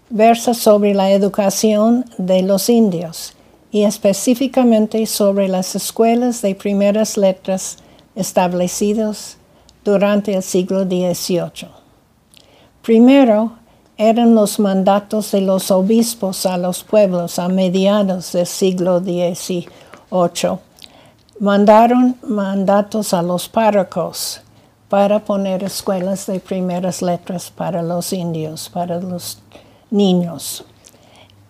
versa 0.09 0.53
sobre 0.53 0.93
la 0.93 1.11
educación 1.11 2.05
de 2.17 2.41
los 2.43 2.69
indios 2.69 3.33
y 3.71 3.83
específicamente 3.83 5.05
sobre 5.05 5.47
las 5.47 5.75
escuelas 5.75 6.41
de 6.41 6.55
primeras 6.55 7.17
letras 7.17 7.77
establecidas 8.15 9.37
durante 9.83 10.35
el 10.35 10.43
siglo 10.43 10.83
XVIII. 10.83 11.67
Primero 12.81 13.53
eran 13.97 14.35
los 14.35 14.59
mandatos 14.59 15.31
de 15.31 15.41
los 15.41 15.71
obispos 15.71 16.45
a 16.45 16.57
los 16.57 16.83
pueblos 16.83 17.39
a 17.39 17.47
mediados 17.47 18.33
del 18.33 18.45
siglo 18.45 18.99
XVIII 18.99 19.67
mandaron 21.39 22.17
mandatos 22.27 23.13
a 23.13 23.21
los 23.21 23.47
párrocos 23.49 24.41
para 24.89 25.19
poner 25.19 25.63
escuelas 25.63 26.25
de 26.27 26.39
primeras 26.39 27.01
letras 27.01 27.49
para 27.49 27.81
los 27.81 28.13
indios, 28.13 28.69
para 28.69 28.99
los 28.99 29.39
niños. 29.89 30.63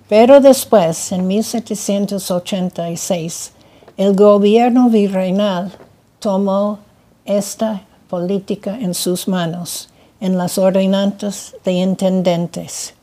Pero 0.08 0.40
después, 0.40 1.12
en 1.12 1.28
1786, 1.28 3.52
el 3.98 4.16
gobierno 4.16 4.90
virreinal 4.90 5.74
tomó 6.20 6.80
esta 7.26 7.82
política 8.10 8.78
en 8.80 8.94
sus 8.94 9.28
manos, 9.28 9.90
en 10.20 10.38
las 10.38 10.58
ordenanzas 10.58 11.56
de 11.66 11.74
intendentes. 11.74 12.94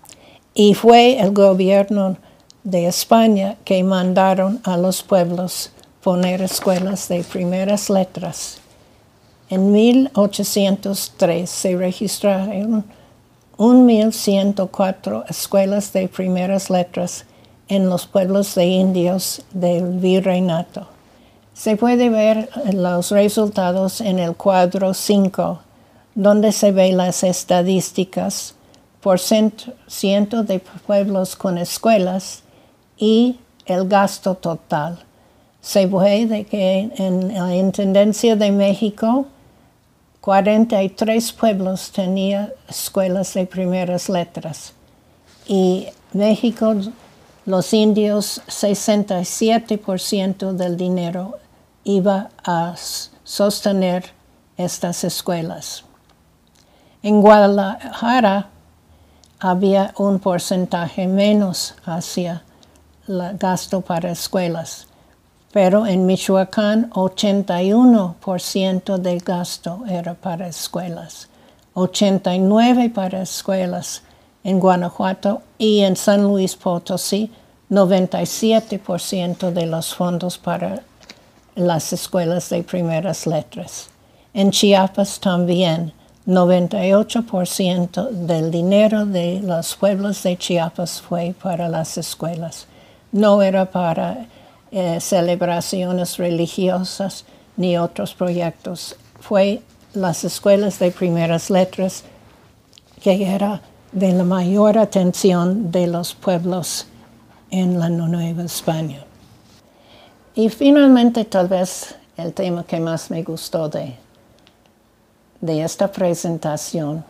Y 0.55 0.73
fue 0.75 1.21
el 1.21 1.33
gobierno 1.33 2.17
de 2.65 2.87
España 2.87 3.57
que 3.65 3.85
mandaron 3.85 4.61
a 4.65 4.77
los 4.77 5.03
pueblos 5.03 5.73
poner 6.03 6.41
escuelas 6.41 7.09
de 7.09 7.23
primeras 7.25 7.91
letras. 7.91 8.59
En 9.51 9.73
1803 9.73 11.51
se 11.51 11.77
registraron 11.77 12.85
1.104 13.59 15.25
escuelas 15.29 15.93
de 15.93 16.09
primeras 16.09 16.71
letras 16.71 17.27
en 17.69 17.89
los 17.89 18.07
pueblos 18.07 18.55
de 18.55 18.65
indios 18.65 19.43
del 19.53 19.99
virreinato. 19.99 20.89
Se 21.53 21.77
puede 21.77 22.09
ver 22.09 22.49
los 22.73 23.11
resultados 23.11 24.01
en 24.01 24.19
el 24.19 24.35
cuadro 24.35 24.95
5, 24.95 25.61
donde 26.15 26.53
se 26.53 26.73
ven 26.73 26.97
las 26.97 27.23
estadísticas 27.23 28.55
por 29.03 29.19
ciento 29.19 30.43
de 30.43 30.61
pueblos 30.87 31.37
con 31.37 31.59
escuelas 31.59 32.43
y 32.97 33.39
el 33.67 33.87
gasto 33.89 34.35
total 34.35 35.05
se 35.61 35.87
ve 35.87 36.27
de 36.27 36.45
que 36.45 36.91
en 36.97 37.35
la 37.35 37.55
Intendencia 37.55 38.37
de 38.37 38.51
México 38.51 39.27
43 40.21 41.33
pueblos 41.33 41.91
tenían 41.93 42.51
escuelas 42.69 43.35
de 43.35 43.47
primeras 43.47 44.09
letras 44.09 44.73
y 45.47 45.87
México, 46.13 46.75
los 47.47 47.73
indios, 47.73 48.43
67% 48.47 50.53
del 50.53 50.77
dinero 50.77 51.39
iba 51.85 52.31
a 52.45 52.75
sostener 53.25 54.13
estas 54.57 55.05
escuelas. 55.05 55.85
En 57.03 57.23
Guadalajara 57.23 58.51
había 59.39 59.95
un 59.97 60.19
porcentaje 60.19 61.07
menos 61.07 61.75
hacia 61.85 62.43
el 63.09 63.39
gasto 63.39 63.81
para 63.81 64.11
escuelas 64.11 64.90
pero 65.53 65.87
en 65.87 66.07
Michoacán 66.07 66.91
81% 66.91 68.99
del 68.99 69.21
gasto 69.21 69.83
era 69.89 70.15
para 70.15 70.47
escuelas, 70.47 71.29
89% 71.75 72.93
para 72.93 73.23
escuelas 73.23 74.03
en 74.45 74.61
Guanajuato 74.61 75.43
y 75.59 75.81
en 75.81 75.97
San 75.97 76.23
Luis 76.23 76.57
Potosí 76.57 77.33
97% 77.71 79.53
de 79.53 79.67
los 79.67 79.95
fondos 79.95 80.39
para 80.39 80.83
las 81.55 81.93
escuelas 81.93 82.51
de 82.51 82.63
primeras 82.63 83.27
letras. 83.27 83.91
En 84.35 84.51
Chiapas 84.51 85.21
también 85.21 85.93
98% 86.27 88.11
del 88.11 88.51
dinero 88.51 89.07
de 89.07 89.41
los 89.41 89.77
pueblos 89.77 90.23
de 90.23 90.37
Chiapas 90.37 91.01
fue 91.01 91.35
para 91.41 91.69
las 91.69 91.97
escuelas. 91.97 92.67
No 93.13 93.43
era 93.43 93.71
para 93.71 94.27
eh, 94.73 95.01
celebraciones 95.01 96.17
religiosas 96.17 97.25
ni 97.57 97.77
otros 97.77 98.15
proyectos. 98.15 98.97
Fue 99.21 99.63
las 99.95 100.25
escuelas 100.25 100.79
de 100.79 100.91
primeras 100.91 101.51
letras 101.51 102.05
que 103.03 103.27
era 103.27 103.61
de 103.93 104.13
la 104.13 104.25
mayor 104.25 104.79
atención 104.79 105.73
de 105.73 105.87
los 105.87 106.15
pueblos 106.15 106.87
en 107.51 107.81
la 107.81 107.89
Nueva 107.89 108.45
España. 108.45 109.05
Y 110.35 110.49
finalmente, 110.49 111.25
tal 111.25 111.49
vez 111.49 111.97
el 112.17 112.33
tema 112.33 112.65
que 112.65 112.79
más 112.79 113.11
me 113.11 113.23
gustó 113.23 113.69
de, 113.69 113.97
de 115.41 115.63
esta 115.63 115.91
presentación, 115.91 117.05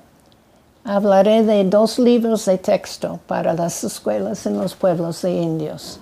hablaré 0.84 1.42
de 1.42 1.64
dos 1.64 1.98
libros 1.98 2.46
de 2.46 2.56
texto 2.56 3.20
para 3.26 3.52
las 3.52 3.84
escuelas 3.84 4.46
en 4.46 4.56
los 4.56 4.74
pueblos 4.74 5.20
de 5.22 5.32
indios. 5.32 6.00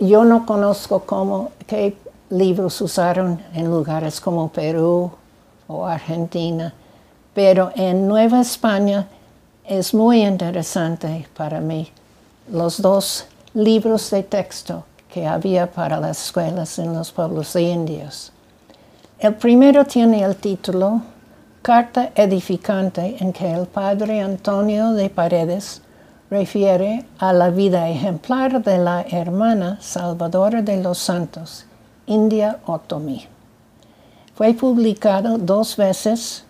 Yo 0.00 0.24
no 0.24 0.46
conozco 0.46 1.00
cómo, 1.00 1.52
qué 1.66 1.94
libros 2.30 2.80
usaron 2.80 3.38
en 3.52 3.70
lugares 3.70 4.18
como 4.18 4.48
Perú 4.48 5.10
o 5.68 5.86
Argentina, 5.86 6.72
pero 7.34 7.70
en 7.76 8.08
Nueva 8.08 8.40
España 8.40 9.06
es 9.62 9.92
muy 9.92 10.22
interesante 10.22 11.28
para 11.36 11.60
mí 11.60 11.90
los 12.50 12.80
dos 12.80 13.26
libros 13.52 14.10
de 14.10 14.22
texto 14.22 14.84
que 15.12 15.26
había 15.26 15.70
para 15.70 16.00
las 16.00 16.24
escuelas 16.24 16.78
en 16.78 16.94
los 16.94 17.12
pueblos 17.12 17.54
indios. 17.54 18.32
El 19.18 19.34
primero 19.34 19.84
tiene 19.84 20.22
el 20.22 20.36
título 20.36 21.02
Carta 21.60 22.10
edificante 22.14 23.18
en 23.20 23.34
que 23.34 23.52
el 23.52 23.66
padre 23.66 24.22
Antonio 24.22 24.92
de 24.92 25.10
Paredes 25.10 25.82
refiere 26.30 27.04
a 27.18 27.32
la 27.32 27.50
vida 27.50 27.88
ejemplar 27.88 28.62
de 28.62 28.78
la 28.78 29.02
hermana 29.02 29.78
Salvadora 29.80 30.62
de 30.62 30.80
los 30.80 30.98
Santos, 30.98 31.64
India 32.06 32.60
Otomi. 32.66 33.26
Fue 34.36 34.54
publicado 34.54 35.38
dos 35.38 35.76
veces 35.76 36.44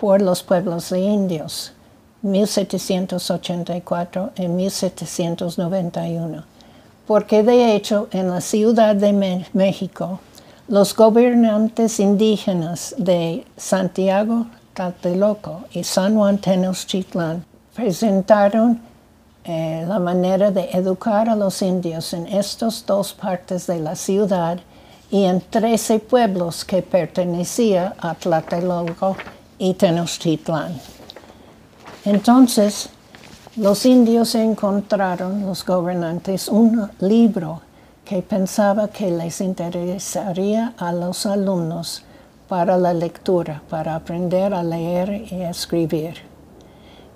por 0.00 0.22
los 0.22 0.42
pueblos 0.42 0.88
de 0.88 1.00
indios, 1.00 1.72
1784 2.22 4.30
y 4.36 4.48
1791, 4.48 6.44
porque 7.06 7.42
de 7.42 7.76
hecho 7.76 8.08
en 8.10 8.30
la 8.30 8.40
Ciudad 8.40 8.96
de 8.96 9.44
México 9.52 10.20
los 10.66 10.96
gobernantes 10.96 12.00
indígenas 12.00 12.94
de 12.96 13.44
Santiago 13.58 14.46
Tlatelolco 14.72 15.64
y 15.72 15.84
San 15.84 16.14
Juan 16.14 16.38
Tenochtitlán 16.38 17.44
presentaron 17.74 18.93
eh, 19.44 19.84
la 19.86 19.98
manera 19.98 20.50
de 20.50 20.70
educar 20.72 21.28
a 21.28 21.36
los 21.36 21.60
indios 21.60 22.14
en 22.14 22.26
estas 22.26 22.86
dos 22.86 23.12
partes 23.12 23.66
de 23.66 23.78
la 23.78 23.94
ciudad 23.94 24.58
y 25.10 25.24
en 25.24 25.42
13 25.42 25.98
pueblos 25.98 26.64
que 26.64 26.80
pertenecían 26.80 27.92
a 27.98 28.14
Tlatelolco 28.14 29.16
y 29.58 29.74
Tenochtitlan. 29.74 30.80
Entonces, 32.06 32.88
los 33.56 33.86
indios 33.86 34.34
encontraron, 34.34 35.46
los 35.46 35.64
gobernantes, 35.64 36.48
un 36.48 36.90
libro 37.00 37.60
que 38.04 38.22
pensaba 38.22 38.88
que 38.88 39.10
les 39.10 39.40
interesaría 39.40 40.74
a 40.76 40.92
los 40.92 41.26
alumnos 41.26 42.02
para 42.48 42.76
la 42.76 42.92
lectura, 42.92 43.62
para 43.70 43.94
aprender 43.94 44.52
a 44.52 44.62
leer 44.62 45.26
y 45.30 45.42
escribir. 45.42 46.33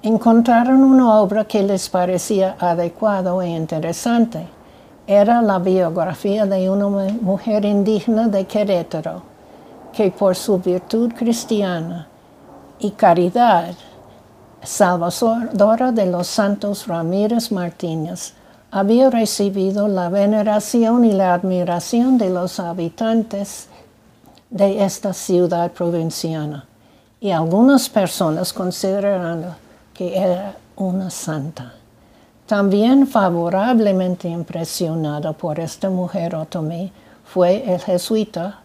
Encontraron 0.03 0.85
una 0.85 1.19
obra 1.21 1.45
que 1.45 1.61
les 1.61 1.89
parecía 1.89 2.55
adecuado 2.61 3.43
e 3.43 3.49
interesante. 3.49 4.47
Era 5.09 5.43
la 5.43 5.59
biografía 5.59 6.47
de 6.47 6.71
una 6.71 6.89
mujer 6.89 7.65
indígena 7.65 8.29
de 8.29 8.47
Querétaro, 8.47 9.23
que 9.93 10.13
por 10.13 10.37
su 10.37 10.59
virtud 10.59 11.13
cristiana 11.15 12.07
y 12.79 12.93
caridad, 12.93 13.75
Salvadora 14.63 15.91
de 15.91 16.07
los 16.07 16.29
Santos 16.29 16.87
Ramírez 16.87 17.51
Martínez, 17.51 18.35
había 18.71 19.11
recibido 19.11 19.89
la 19.89 20.11
veneración 20.11 21.05
y 21.05 21.13
la 21.13 21.35
admiración 21.35 22.19
de 22.19 22.31
los 22.31 22.61
habitantes 22.61 23.67
de 24.51 24.85
esta 24.85 25.13
ciudad 25.13 25.73
provinciana 25.73 26.67
y 27.21 27.33
algunas 27.33 27.89
personas 27.89 28.53
considerando 28.53 29.57
que 29.99 30.17
era 30.17 30.57
una 30.77 31.11
santa. 31.11 31.75
También 32.47 33.09
favorablemente 33.09 34.29
impresionado 34.29 35.33
por 35.33 35.59
esta 35.59 35.91
mujer 35.91 36.37
otomí 36.37 36.93
fue 37.25 37.75
el 37.75 37.81
jesuita 37.81 38.61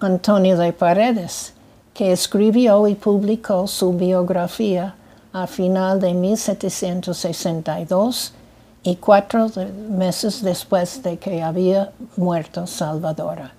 Antonio 0.00 0.58
de 0.58 0.74
Paredes, 0.74 1.54
que 1.94 2.12
escribió 2.12 2.86
y 2.88 2.94
publicó 2.94 3.66
su 3.66 3.94
biografía 3.94 4.96
a 5.32 5.46
final 5.46 5.98
de 5.98 6.12
1762 6.12 8.34
y 8.82 8.96
cuatro 8.96 9.50
meses 9.88 10.42
después 10.42 11.02
de 11.02 11.16
que 11.16 11.42
había 11.42 11.90
muerto 12.18 12.66
Salvadora. 12.66 13.54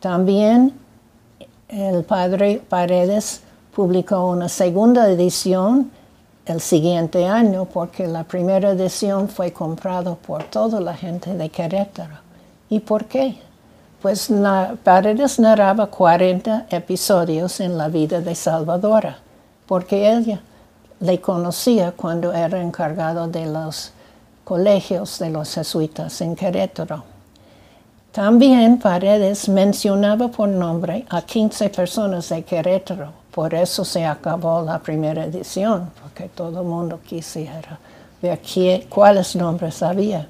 También 0.00 0.74
el 1.70 2.04
padre 2.04 2.60
Paredes 2.68 3.40
publicó 3.74 4.26
una 4.26 4.50
segunda 4.50 5.08
edición 5.08 5.90
el 6.46 6.60
siguiente 6.60 7.26
año 7.26 7.64
porque 7.64 8.06
la 8.06 8.22
primera 8.24 8.70
edición 8.70 9.28
fue 9.28 9.52
comprada 9.52 10.14
por 10.14 10.44
toda 10.44 10.80
la 10.80 10.94
gente 10.94 11.34
de 11.34 11.48
Querétaro. 11.48 12.18
¿Y 12.70 12.80
por 12.80 13.06
qué? 13.06 13.36
Pues 14.00 14.30
Paredes 14.84 15.40
narraba 15.40 15.88
40 15.88 16.66
episodios 16.70 17.58
en 17.60 17.76
la 17.76 17.88
vida 17.88 18.20
de 18.20 18.34
Salvadora, 18.34 19.18
porque 19.66 20.12
ella 20.12 20.40
le 21.00 21.20
conocía 21.20 21.92
cuando 21.92 22.32
era 22.32 22.62
encargado 22.62 23.26
de 23.26 23.46
los 23.46 23.92
colegios 24.44 25.18
de 25.18 25.30
los 25.30 25.52
jesuitas 25.52 26.20
en 26.20 26.36
Querétaro. 26.36 27.02
También 28.12 28.78
Paredes 28.78 29.48
mencionaba 29.48 30.28
por 30.28 30.48
nombre 30.48 31.04
a 31.08 31.22
15 31.22 31.68
personas 31.70 32.28
de 32.28 32.44
Querétaro, 32.44 33.12
por 33.36 33.52
eso 33.52 33.84
se 33.84 34.06
acabó 34.06 34.62
la 34.62 34.78
primera 34.78 35.26
edición, 35.26 35.90
porque 36.00 36.30
todo 36.30 36.62
el 36.62 36.66
mundo 36.66 37.00
quisiera 37.06 37.78
ver 38.22 38.40
cuáles 38.88 39.36
nombres 39.36 39.82
había. 39.82 40.26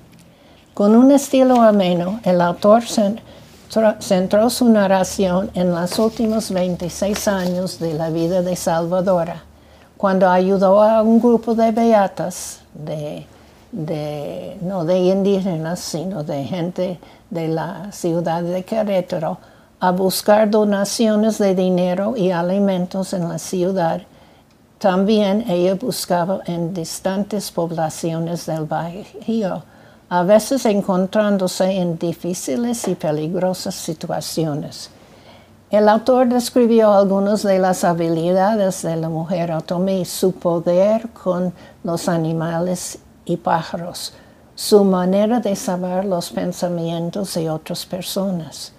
Con 0.74 0.96
un 0.96 1.12
estilo 1.12 1.62
ameno, 1.62 2.18
el 2.24 2.40
autor 2.40 2.82
centró 4.00 4.50
su 4.50 4.68
narración 4.68 5.52
en 5.54 5.70
los 5.70 5.96
últimos 6.00 6.50
26 6.50 7.28
años 7.28 7.78
de 7.78 7.94
la 7.94 8.10
vida 8.10 8.42
de 8.42 8.56
Salvadora, 8.56 9.44
cuando 9.96 10.28
ayudó 10.28 10.82
a 10.82 11.00
un 11.02 11.20
grupo 11.20 11.54
de 11.54 11.70
beatas 11.70 12.58
de 12.74 13.24
de, 13.72 14.56
no 14.62 14.84
de 14.84 14.98
indígenas, 14.98 15.80
sino 15.80 16.24
de 16.24 16.44
gente 16.44 16.98
de 17.28 17.48
la 17.48 17.92
ciudad 17.92 18.42
de 18.42 18.64
Querétaro, 18.64 19.38
a 19.78 19.90
buscar 19.90 20.50
donaciones 20.50 21.38
de 21.38 21.54
dinero 21.54 22.14
y 22.16 22.30
alimentos 22.30 23.12
en 23.12 23.28
la 23.28 23.38
ciudad. 23.38 24.02
También 24.78 25.44
ella 25.48 25.74
buscaba 25.74 26.40
en 26.46 26.72
distantes 26.72 27.50
poblaciones 27.50 28.46
del 28.46 28.64
Bajío, 28.64 29.64
a 30.08 30.22
veces 30.22 30.64
encontrándose 30.66 31.72
en 31.72 31.98
difíciles 31.98 32.86
y 32.88 32.94
peligrosas 32.94 33.74
situaciones. 33.74 34.90
El 35.68 35.88
autor 35.88 36.28
describió 36.28 36.92
algunas 36.92 37.42
de 37.42 37.58
las 37.58 37.82
habilidades 37.82 38.82
de 38.82 38.94
la 38.96 39.08
mujer 39.08 39.50
otomí, 39.50 40.04
su 40.04 40.32
poder 40.32 41.08
con 41.08 41.52
los 41.82 42.08
animales 42.08 43.00
y 43.24 43.36
pájaros, 43.36 44.14
su 44.54 44.84
manera 44.84 45.40
de 45.40 45.56
saber 45.56 46.04
los 46.04 46.30
pensamientos 46.30 47.34
de 47.34 47.50
otras 47.50 47.84
personas, 47.84 48.72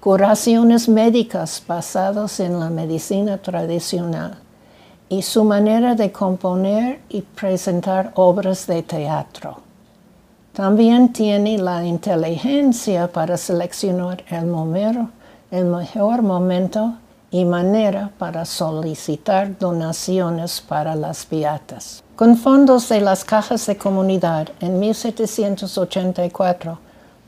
curaciones 0.00 0.88
médicas 0.88 1.62
basadas 1.66 2.40
en 2.40 2.58
la 2.58 2.70
medicina 2.70 3.36
tradicional 3.36 4.38
y 5.10 5.22
su 5.22 5.44
manera 5.44 5.94
de 5.94 6.10
componer 6.10 7.00
y 7.10 7.20
presentar 7.20 8.12
obras 8.14 8.66
de 8.66 8.82
teatro. 8.82 9.58
También 10.54 11.12
tiene 11.12 11.58
la 11.58 11.84
inteligencia 11.84 13.12
para 13.12 13.36
seleccionar 13.36 14.24
el, 14.30 14.46
el 15.50 15.64
mejor 15.66 16.22
momento 16.22 16.94
y 17.30 17.44
manera 17.44 18.10
para 18.18 18.44
solicitar 18.44 19.58
donaciones 19.58 20.60
para 20.60 20.94
las 20.94 21.28
beatas. 21.28 22.02
Con 22.16 22.36
fondos 22.36 22.88
de 22.88 23.00
las 23.00 23.24
cajas 23.24 23.66
de 23.66 23.76
comunidad 23.76 24.48
en 24.60 24.80
1784, 24.80 26.78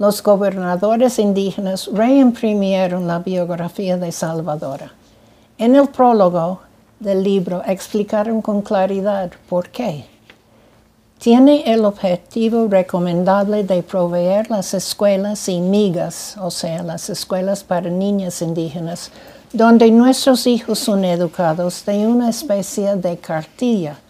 los 0.03 0.21
gobernadores 0.21 1.21
indígenas 1.21 1.89
reimprimieron 1.93 3.07
la 3.07 3.21
biografía 3.21 3.97
de 3.97 4.11
Salvadora. 4.11 4.91
En 5.59 5.77
el 5.77 5.87
prólogo 5.91 6.59
del 6.99 7.23
libro 7.23 7.63
explicaron 7.65 8.43
con 8.43 8.63
claridad 8.63 9.31
por 9.49 9.69
qué. 9.69 10.05
Tiene 11.21 11.73
el 11.73 11.85
objetivo 11.85 12.67
recomendable 12.69 13.63
de 13.63 13.81
proveer 13.85 14.51
las 14.51 14.75
escuelas 14.75 15.49
y 15.49 15.61
migas, 15.61 16.37
o 16.37 16.51
sea, 16.51 16.83
las 16.83 17.09
escuelas 17.09 17.63
para 17.63 17.89
niñas 17.89 18.43
indígenas, 18.43 19.13
donde 19.53 19.89
nuestros 19.93 20.49
hijos 20.49 20.81
son 20.81 21.05
educados 21.05 21.85
de 21.85 22.09
una 22.09 22.29
especie 22.29 22.97
de 22.97 23.19
cartilla 23.19 24.01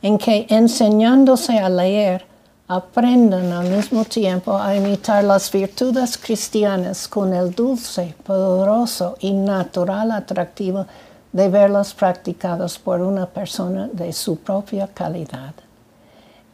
en 0.00 0.16
que 0.16 0.46
enseñándose 0.48 1.58
a 1.58 1.68
leer, 1.68 2.31
aprendan 2.68 3.52
al 3.52 3.68
mismo 3.68 4.04
tiempo 4.04 4.56
a 4.56 4.74
imitar 4.74 5.24
las 5.24 5.50
virtudes 5.50 6.16
cristianas 6.16 7.08
con 7.08 7.34
el 7.34 7.54
dulce, 7.54 8.14
poderoso 8.24 9.16
y 9.20 9.32
natural 9.32 10.10
atractivo 10.12 10.86
de 11.32 11.48
verlas 11.48 11.94
practicados 11.94 12.78
por 12.78 13.00
una 13.00 13.26
persona 13.26 13.88
de 13.92 14.12
su 14.12 14.36
propia 14.36 14.86
calidad. 14.86 15.54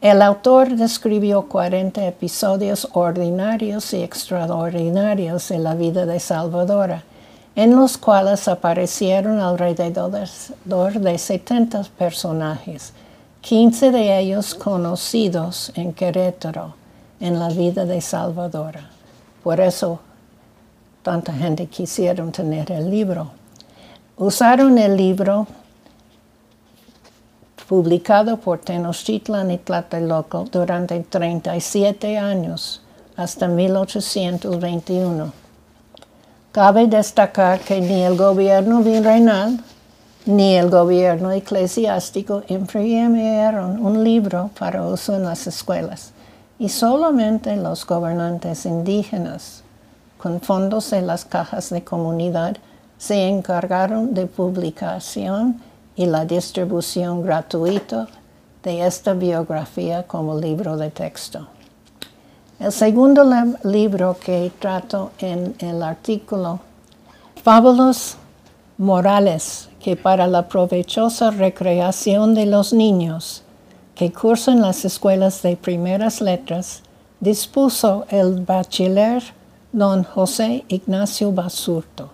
El 0.01 0.21
autor 0.21 0.75
describió 0.77 1.49
40 1.49 2.07
episodios 2.07 2.87
ordinarios 2.93 3.93
y 3.93 4.01
extraordinarios 4.01 5.49
de 5.49 5.59
la 5.59 5.75
vida 5.75 6.05
de 6.05 6.21
Salvadora, 6.21 7.03
en 7.55 7.75
los 7.75 7.97
cuales 7.97 8.47
aparecieron 8.47 9.41
alrededor 9.41 10.93
de 10.93 11.17
70 11.17 11.83
personajes, 11.97 12.93
15 13.41 13.91
de 13.91 14.19
ellos 14.19 14.53
conocidos 14.53 15.71
en 15.75 15.93
Querétaro 15.93 16.75
en 17.19 17.39
la 17.39 17.49
vida 17.49 17.85
de 17.85 18.01
Salvadora. 18.01 18.89
Por 19.43 19.59
eso 19.59 19.99
tanta 21.03 21.33
gente 21.33 21.67
quisieron 21.67 22.31
tener 22.31 22.71
el 22.71 22.89
libro. 22.89 23.31
Usaron 24.17 24.77
el 24.77 24.97
libro 24.97 25.47
publicado 27.67 28.37
por 28.37 28.59
Tenochtitlan 28.59 29.51
y 29.51 29.57
Tlatelolco 29.57 30.45
durante 30.51 30.99
37 30.99 32.17
años, 32.17 32.81
hasta 33.15 33.47
1821. 33.47 35.31
Cabe 36.51 36.87
destacar 36.87 37.59
que 37.59 37.79
ni 37.79 38.01
el 38.01 38.17
gobierno 38.17 38.81
virreinal 38.81 39.63
ni 40.29 40.55
el 40.55 40.69
gobierno 40.69 41.31
eclesiástico 41.31 42.43
imprimieron 42.49 43.83
un 43.83 44.03
libro 44.03 44.51
para 44.59 44.85
uso 44.85 45.15
en 45.15 45.23
las 45.23 45.47
escuelas 45.47 46.11
y 46.59 46.69
solamente 46.69 47.55
los 47.55 47.83
gobernantes 47.83 48.67
indígenas, 48.67 49.63
con 50.19 50.39
fondos 50.39 50.91
de 50.91 51.01
las 51.01 51.25
cajas 51.25 51.71
de 51.71 51.83
comunidad, 51.83 52.57
se 52.99 53.27
encargaron 53.27 54.13
de 54.13 54.27
publicación 54.27 55.59
y 55.95 56.05
la 56.05 56.25
distribución 56.25 57.23
gratuita 57.23 58.07
de 58.61 58.85
esta 58.85 59.13
biografía 59.13 60.03
como 60.03 60.39
libro 60.39 60.77
de 60.77 60.91
texto. 60.91 61.47
El 62.59 62.71
segundo 62.71 63.25
libro 63.63 64.15
que 64.23 64.51
trato 64.59 65.11
en 65.17 65.55
el 65.57 65.81
artículo, 65.81 66.59
Fábulas 67.43 68.15
morales 68.77 69.68
que 69.79 69.95
para 69.95 70.27
la 70.27 70.47
provechosa 70.47 71.31
recreación 71.31 72.35
de 72.35 72.45
los 72.45 72.73
niños 72.73 73.43
que 73.95 74.11
cursan 74.11 74.61
las 74.61 74.85
escuelas 74.85 75.41
de 75.41 75.57
primeras 75.57 76.21
letras, 76.21 76.83
dispuso 77.19 78.05
el 78.09 78.41
bachiller 78.45 79.21
don 79.73 80.03
José 80.03 80.63
Ignacio 80.69 81.31
Basurto, 81.31 82.09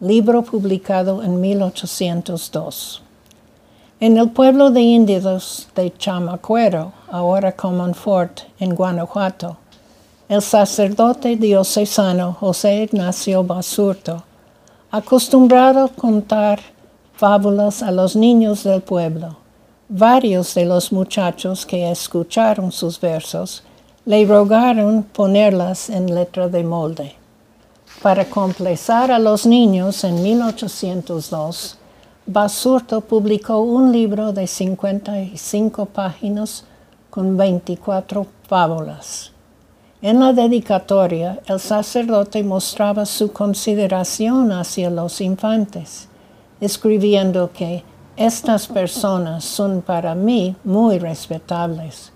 libro 0.00 0.42
publicado 0.42 1.22
en 1.22 1.40
1802. 1.40 3.02
En 4.00 4.18
el 4.18 4.28
pueblo 4.28 4.70
de 4.70 4.82
indios 4.82 5.68
de 5.74 5.90
Chamacuero, 5.96 6.92
ahora 7.10 7.52
Comonfort, 7.52 8.42
en 8.60 8.74
Guanajuato, 8.74 9.56
el 10.28 10.42
sacerdote 10.42 11.36
diocesano 11.36 12.34
José 12.34 12.82
Ignacio 12.82 13.42
Basurto, 13.42 14.22
acostumbrado 14.96 15.86
a 15.86 15.88
contar 15.88 16.60
fábulas 17.14 17.82
a 17.82 17.90
los 17.90 18.14
niños 18.14 18.62
del 18.62 18.80
pueblo, 18.80 19.38
varios 19.88 20.54
de 20.54 20.66
los 20.66 20.92
muchachos 20.92 21.66
que 21.66 21.90
escucharon 21.90 22.70
sus 22.70 23.00
versos 23.00 23.64
le 24.04 24.24
rogaron 24.24 25.02
ponerlas 25.02 25.90
en 25.90 26.14
letra 26.14 26.48
de 26.48 26.62
molde. 26.62 27.16
Para 28.02 28.24
complacer 28.26 29.10
a 29.10 29.18
los 29.18 29.46
niños 29.46 30.04
en 30.04 30.22
1802, 30.22 31.76
Basurto 32.26 33.00
publicó 33.00 33.62
un 33.62 33.90
libro 33.90 34.32
de 34.32 34.46
55 34.46 35.86
páginas 35.86 36.66
con 37.10 37.36
24 37.36 38.28
fábulas. 38.46 39.33
En 40.04 40.20
la 40.20 40.34
dedicatoria, 40.34 41.40
el 41.46 41.58
sacerdote 41.58 42.44
mostraba 42.44 43.06
su 43.06 43.32
consideración 43.32 44.52
hacia 44.52 44.90
los 44.90 45.18
infantes, 45.22 46.08
escribiendo 46.60 47.50
que 47.50 47.82
estas 48.14 48.66
personas 48.66 49.46
son 49.46 49.80
para 49.80 50.14
mí 50.14 50.56
muy 50.62 50.98
respetables. 50.98 52.12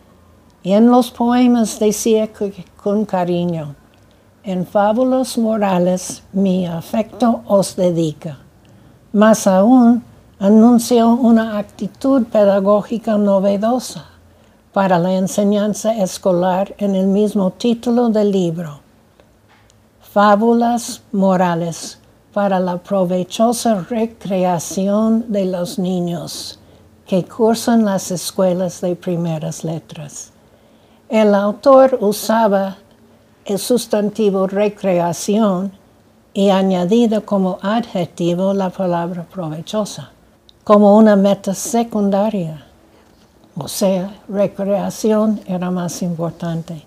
Y 0.62 0.72
en 0.72 0.90
los 0.90 1.10
poemas 1.10 1.80
decía 1.80 2.28
con 2.76 3.06
cariño, 3.06 3.74
en 4.44 4.66
fábulas 4.66 5.38
morales 5.38 6.22
mi 6.34 6.66
afecto 6.66 7.40
os 7.46 7.74
dedica. 7.74 8.36
Más 9.14 9.46
aún, 9.46 10.04
anunció 10.38 11.08
una 11.14 11.56
actitud 11.56 12.26
pedagógica 12.26 13.16
novedosa 13.16 14.17
para 14.72 14.98
la 14.98 15.14
enseñanza 15.14 15.96
escolar 15.96 16.74
en 16.78 16.94
el 16.94 17.06
mismo 17.06 17.50
título 17.50 18.08
del 18.10 18.30
libro. 18.30 18.80
Fábulas 20.00 21.02
morales 21.12 21.98
para 22.32 22.60
la 22.60 22.76
provechosa 22.78 23.86
recreación 23.88 25.24
de 25.32 25.46
los 25.46 25.78
niños 25.78 26.58
que 27.06 27.24
cursan 27.24 27.84
las 27.84 28.10
escuelas 28.10 28.80
de 28.82 28.94
primeras 28.94 29.64
letras. 29.64 30.30
El 31.08 31.34
autor 31.34 31.98
usaba 32.00 32.76
el 33.46 33.58
sustantivo 33.58 34.46
recreación 34.46 35.72
y 36.34 36.50
añadido 36.50 37.24
como 37.24 37.58
adjetivo 37.62 38.52
la 38.52 38.68
palabra 38.68 39.24
provechosa, 39.24 40.10
como 40.64 40.98
una 40.98 41.16
meta 41.16 41.54
secundaria. 41.54 42.67
O 43.60 43.66
sea, 43.66 44.14
recreación 44.28 45.40
era 45.46 45.70
más 45.70 46.02
importante. 46.02 46.84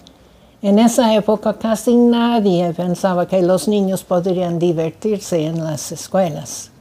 En 0.61 0.79
esa 0.79 1.13
época 1.13 1.53
casi 1.55 1.95
nadie 1.95 2.71
pensaba 2.73 3.27
que 3.27 3.41
los 3.41 3.67
niños 3.67 4.05
podrían 4.05 4.57
divertirse 4.57 5.45
en 5.45 5.63
las 5.63 5.91
escuelas. 5.91 6.71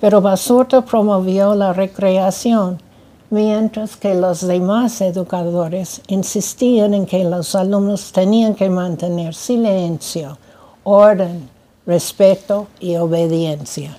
Pero 0.00 0.22
Basurto 0.22 0.82
promovió 0.82 1.54
la 1.54 1.74
recreación, 1.74 2.80
mientras 3.28 3.96
que 3.96 4.14
los 4.14 4.46
demás 4.46 5.00
educadores 5.02 6.00
insistían 6.06 6.94
en 6.94 7.04
que 7.04 7.24
los 7.24 7.54
alumnos 7.54 8.12
tenían 8.12 8.54
que 8.54 8.70
mantener 8.70 9.34
silencio, 9.34 10.38
orden, 10.84 11.50
respeto 11.84 12.68
y 12.80 12.96
obediencia. 12.96 13.98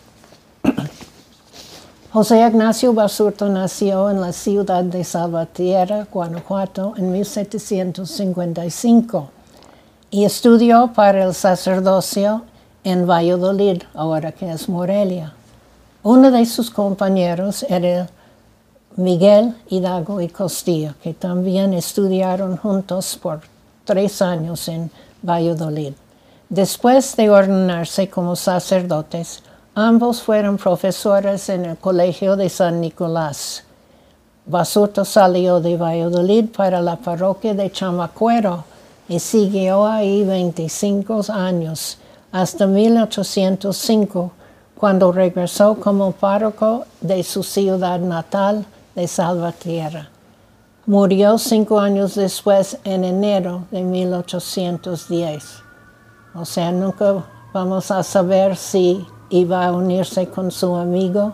José 2.11 2.43
Ignacio 2.43 2.91
Basurto 2.91 3.47
nació 3.49 4.09
en 4.09 4.19
la 4.19 4.33
ciudad 4.33 4.83
de 4.83 5.03
Salvatierra, 5.03 6.07
Guanajuato, 6.11 6.95
en 6.97 7.11
1755 7.11 9.29
y 10.09 10.25
estudió 10.25 10.91
para 10.95 11.25
el 11.25 11.35
sacerdocio 11.35 12.45
en 12.83 13.05
Valladolid, 13.05 13.83
ahora 13.93 14.31
que 14.31 14.51
es 14.51 14.67
Morelia. 14.67 15.35
Uno 16.01 16.31
de 16.31 16.47
sus 16.47 16.71
compañeros 16.71 17.63
era 17.69 18.09
Miguel 18.95 19.53
Hidalgo 19.69 20.19
y 20.19 20.29
Costilla, 20.29 20.95
que 21.03 21.13
también 21.13 21.75
estudiaron 21.75 22.57
juntos 22.57 23.19
por 23.21 23.41
tres 23.85 24.23
años 24.23 24.67
en 24.67 24.89
Valladolid. 25.21 25.93
Después 26.49 27.15
de 27.15 27.29
ordenarse 27.29 28.09
como 28.09 28.35
sacerdotes, 28.35 29.43
ambos 29.75 30.21
fueron 30.21 30.57
profesores 30.57 31.49
en 31.49 31.65
el 31.65 31.77
Colegio 31.77 32.35
de 32.35 32.49
San 32.49 32.81
Nicolás. 32.81 33.63
Basurto 34.45 35.05
salió 35.05 35.59
de 35.59 35.77
Valladolid 35.77 36.45
para 36.55 36.81
la 36.81 36.95
parroquia 36.95 37.53
de 37.53 37.71
Chamacuero 37.71 38.63
y 39.07 39.19
siguió 39.19 39.85
ahí 39.85 40.23
25 40.23 41.21
años, 41.29 41.97
hasta 42.31 42.67
1805, 42.67 44.31
cuando 44.75 45.11
regresó 45.11 45.75
como 45.75 46.11
párroco 46.11 46.85
de 47.01 47.23
su 47.23 47.43
ciudad 47.43 47.99
natal 47.99 48.65
de 48.95 49.07
Salvatierra. 49.07 50.09
Murió 50.85 51.37
cinco 51.37 51.79
años 51.79 52.15
después, 52.15 52.77
en 52.83 53.03
enero 53.03 53.65
de 53.69 53.83
1810. 53.83 55.63
O 56.33 56.45
sea, 56.45 56.71
nunca 56.71 57.23
vamos 57.53 57.91
a 57.91 58.01
saber 58.01 58.55
si 58.55 59.05
iba 59.29 59.65
a 59.65 59.71
unirse 59.71 60.27
con 60.27 60.51
su 60.51 60.75
amigo 60.75 61.33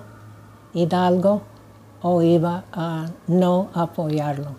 Hidalgo 0.73 1.41
o 2.01 2.21
iba 2.21 2.63
a 2.71 3.07
no 3.27 3.69
apoyarlo. 3.73 4.55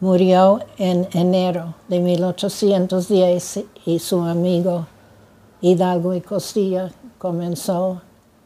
Murió 0.00 0.60
en 0.78 1.08
enero 1.12 1.74
de 1.88 2.00
1810 2.00 3.64
y 3.86 3.98
su 3.98 4.20
amigo 4.20 4.86
Hidalgo 5.60 6.14
y 6.14 6.20
Costilla 6.20 6.90
comenzó 7.18 8.00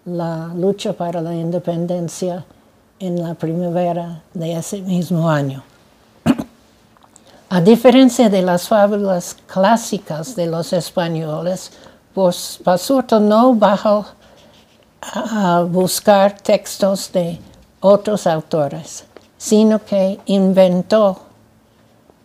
la 0.04 0.52
lucha 0.54 0.92
para 0.92 1.20
la 1.20 1.34
independencia 1.34 2.44
en 2.98 3.22
la 3.22 3.34
primavera 3.34 4.22
de 4.32 4.52
ese 4.52 4.80
mismo 4.82 5.28
año. 5.28 5.62
A 7.50 7.60
diferencia 7.60 8.28
de 8.28 8.42
las 8.42 8.66
fábulas 8.66 9.36
clásicas 9.46 10.34
de 10.34 10.46
los 10.46 10.72
españoles, 10.72 11.70
pues 12.14 12.60
Basurto 12.64 13.18
no 13.18 13.54
bajó 13.54 14.06
a 15.02 15.62
buscar 15.68 16.40
textos 16.40 17.12
de 17.12 17.38
otros 17.80 18.26
autores, 18.26 19.04
sino 19.36 19.84
que 19.84 20.20
inventó, 20.26 21.18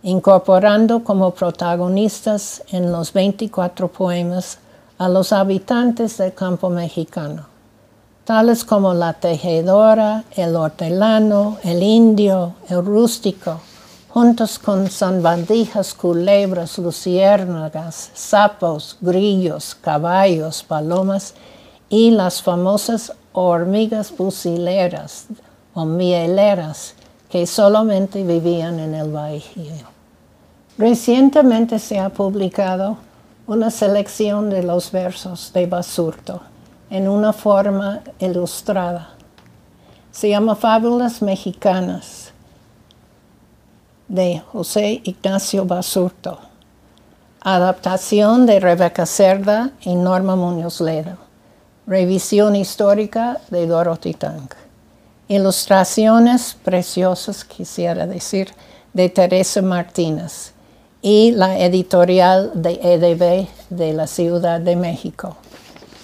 incorporando 0.04 1.04
como 1.04 1.32
protagonistas 1.32 2.63
en 2.71 2.91
los 2.91 3.12
24 3.12 3.88
poemas 3.89 4.60
a 4.99 5.10
los 5.10 5.34
habitantes 5.34 6.17
del 6.17 6.34
campo 6.34 6.69
mexicano, 6.69 7.47
tales 8.23 8.63
como 8.63 8.93
la 8.93 9.13
tejedora, 9.13 10.23
el 10.36 10.56
hortelano, 10.56 11.58
el 11.63 11.82
indio, 11.82 12.54
el 12.69 12.86
rústico, 12.86 13.60
juntos 14.20 14.60
con 14.60 14.92
sandbandijas, 14.92 15.94
culebras, 15.94 16.78
luciérnagas, 16.78 18.12
sapos, 18.14 18.98
grillos, 19.00 19.74
caballos, 19.76 20.62
palomas 20.62 21.36
y 21.88 22.12
las 22.12 22.44
famosas 22.44 23.14
hormigas 23.32 24.12
bucileras 24.18 25.28
o 25.74 25.86
mieleras 25.86 26.96
que 27.30 27.48
solamente 27.48 28.26
vivían 28.26 28.80
en 28.80 28.94
el 28.94 29.10
Bajío. 29.10 29.88
Recientemente 30.78 31.80
se 31.80 31.98
ha 31.98 32.10
publicado 32.10 32.98
una 33.48 33.72
selección 33.72 34.50
de 34.50 34.64
los 34.64 34.92
versos 34.92 35.54
de 35.54 35.66
Basurto 35.66 36.42
en 36.90 37.08
una 37.08 37.32
forma 37.32 38.02
ilustrada. 38.20 39.12
Se 40.12 40.28
llama 40.28 40.58
Fábulas 40.58 41.22
Mexicanas 41.22 42.29
de 44.10 44.41
José 44.52 45.02
Ignacio 45.04 45.65
Basurto. 45.65 46.39
Adaptación 47.41 48.48
de 48.48 48.60
Rebeca 48.60 49.06
Cerda 49.06 49.72
y 49.82 49.95
Norma 49.95 50.36
Muñoz 50.36 50.82
Ledo. 50.82 51.17
Revisión 51.86 52.56
histórica 52.56 53.39
de 53.50 53.67
Dorothy 53.67 54.15
Tank. 54.15 54.56
Ilustraciones 55.28 56.58
preciosas, 56.63 57.45
quisiera 57.45 58.08
decir, 58.08 58.50
de 58.93 59.10
Teresa 59.10 59.62
Martínez. 59.62 60.54
y 61.02 61.32
la 61.32 61.58
editorial 61.60 62.52
de 62.56 62.74
EDB 62.84 63.48
de 63.69 63.93
la 63.93 64.06
Ciudad 64.06 64.60
de 64.60 64.76
México. 64.76 65.38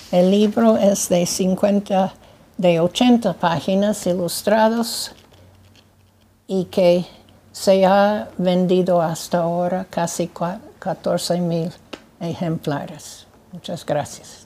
El 0.10 0.32
libro 0.32 0.78
es 0.78 1.10
de 1.10 1.26
50, 1.26 2.14
de 2.58 2.80
80 2.80 3.34
páginas 3.34 4.08
ilustrados 4.08 5.12
y 6.48 6.64
que 6.66 7.06
se 7.56 7.86
ha 7.86 8.30
vendido 8.38 9.02
hasta 9.02 9.38
ahora 9.38 9.88
casi 9.90 10.30
14 10.80 11.40
mil 11.40 11.72
ejemplares. 12.20 13.28
Muchas 13.54 13.86
gracias. 13.86 14.46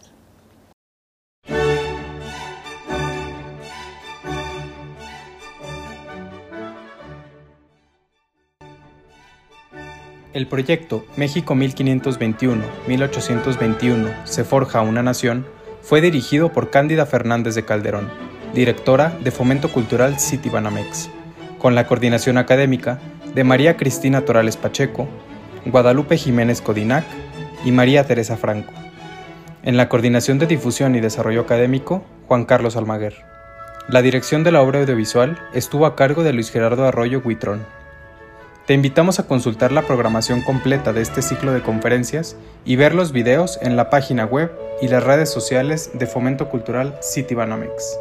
El 10.32 10.46
proyecto 10.48 11.04
México 11.18 11.56
1521-1821 11.56 14.26
se 14.26 14.44
forja 14.44 14.82
una 14.82 15.02
nación 15.02 15.48
fue 15.82 16.02
dirigido 16.02 16.54
por 16.54 16.70
Cándida 16.70 17.08
Fernández 17.08 17.56
de 17.56 17.66
Calderón, 17.66 18.12
directora 18.54 19.18
de 19.24 19.32
Fomento 19.32 19.72
Cultural 19.72 20.20
City 20.20 20.50
Banamex, 20.50 21.10
con 21.60 21.76
la 21.76 21.86
coordinación 21.86 22.38
académica 22.38 23.00
de 23.36 23.44
María 23.44 23.78
Cristina 23.78 24.22
Torales 24.22 24.58
Pacheco, 24.58 25.08
Guadalupe 25.66 26.18
Jiménez 26.18 26.62
Codinac 26.62 27.06
y 27.64 27.72
María 27.72 28.06
Teresa 28.06 28.38
Franco. 28.38 28.74
En 29.62 29.76
la 29.78 29.90
coordinación 29.90 30.40
de 30.40 30.48
difusión 30.48 30.96
y 30.96 31.02
desarrollo 31.02 31.42
académico, 31.42 32.04
Juan 32.28 32.46
Carlos 32.46 32.78
Almaguer. 32.78 33.16
La 33.90 34.02
dirección 34.02 34.44
de 34.44 34.52
la 34.52 34.62
obra 34.62 34.80
audiovisual 34.80 35.38
estuvo 35.54 35.86
a 35.86 35.96
cargo 35.96 36.24
de 36.24 36.32
Luis 36.32 36.50
Gerardo 36.50 36.86
Arroyo 36.86 37.22
Huitrón. 37.24 37.66
Te 38.66 38.74
invitamos 38.74 39.20
a 39.20 39.28
consultar 39.28 39.72
la 39.72 39.82
programación 39.82 40.42
completa 40.44 40.94
de 40.94 41.02
este 41.02 41.22
ciclo 41.22 41.52
de 41.52 41.62
conferencias 41.62 42.38
y 42.66 42.76
ver 42.76 42.94
los 42.94 43.12
videos 43.12 43.60
en 43.62 43.76
la 43.76 43.90
página 43.90 44.26
web 44.26 44.52
y 44.82 44.88
las 44.88 45.04
redes 45.04 45.30
sociales 45.30 45.92
de 45.94 46.06
Fomento 46.06 46.50
Cultural 46.50 46.98
Citibanamex. 47.02 48.00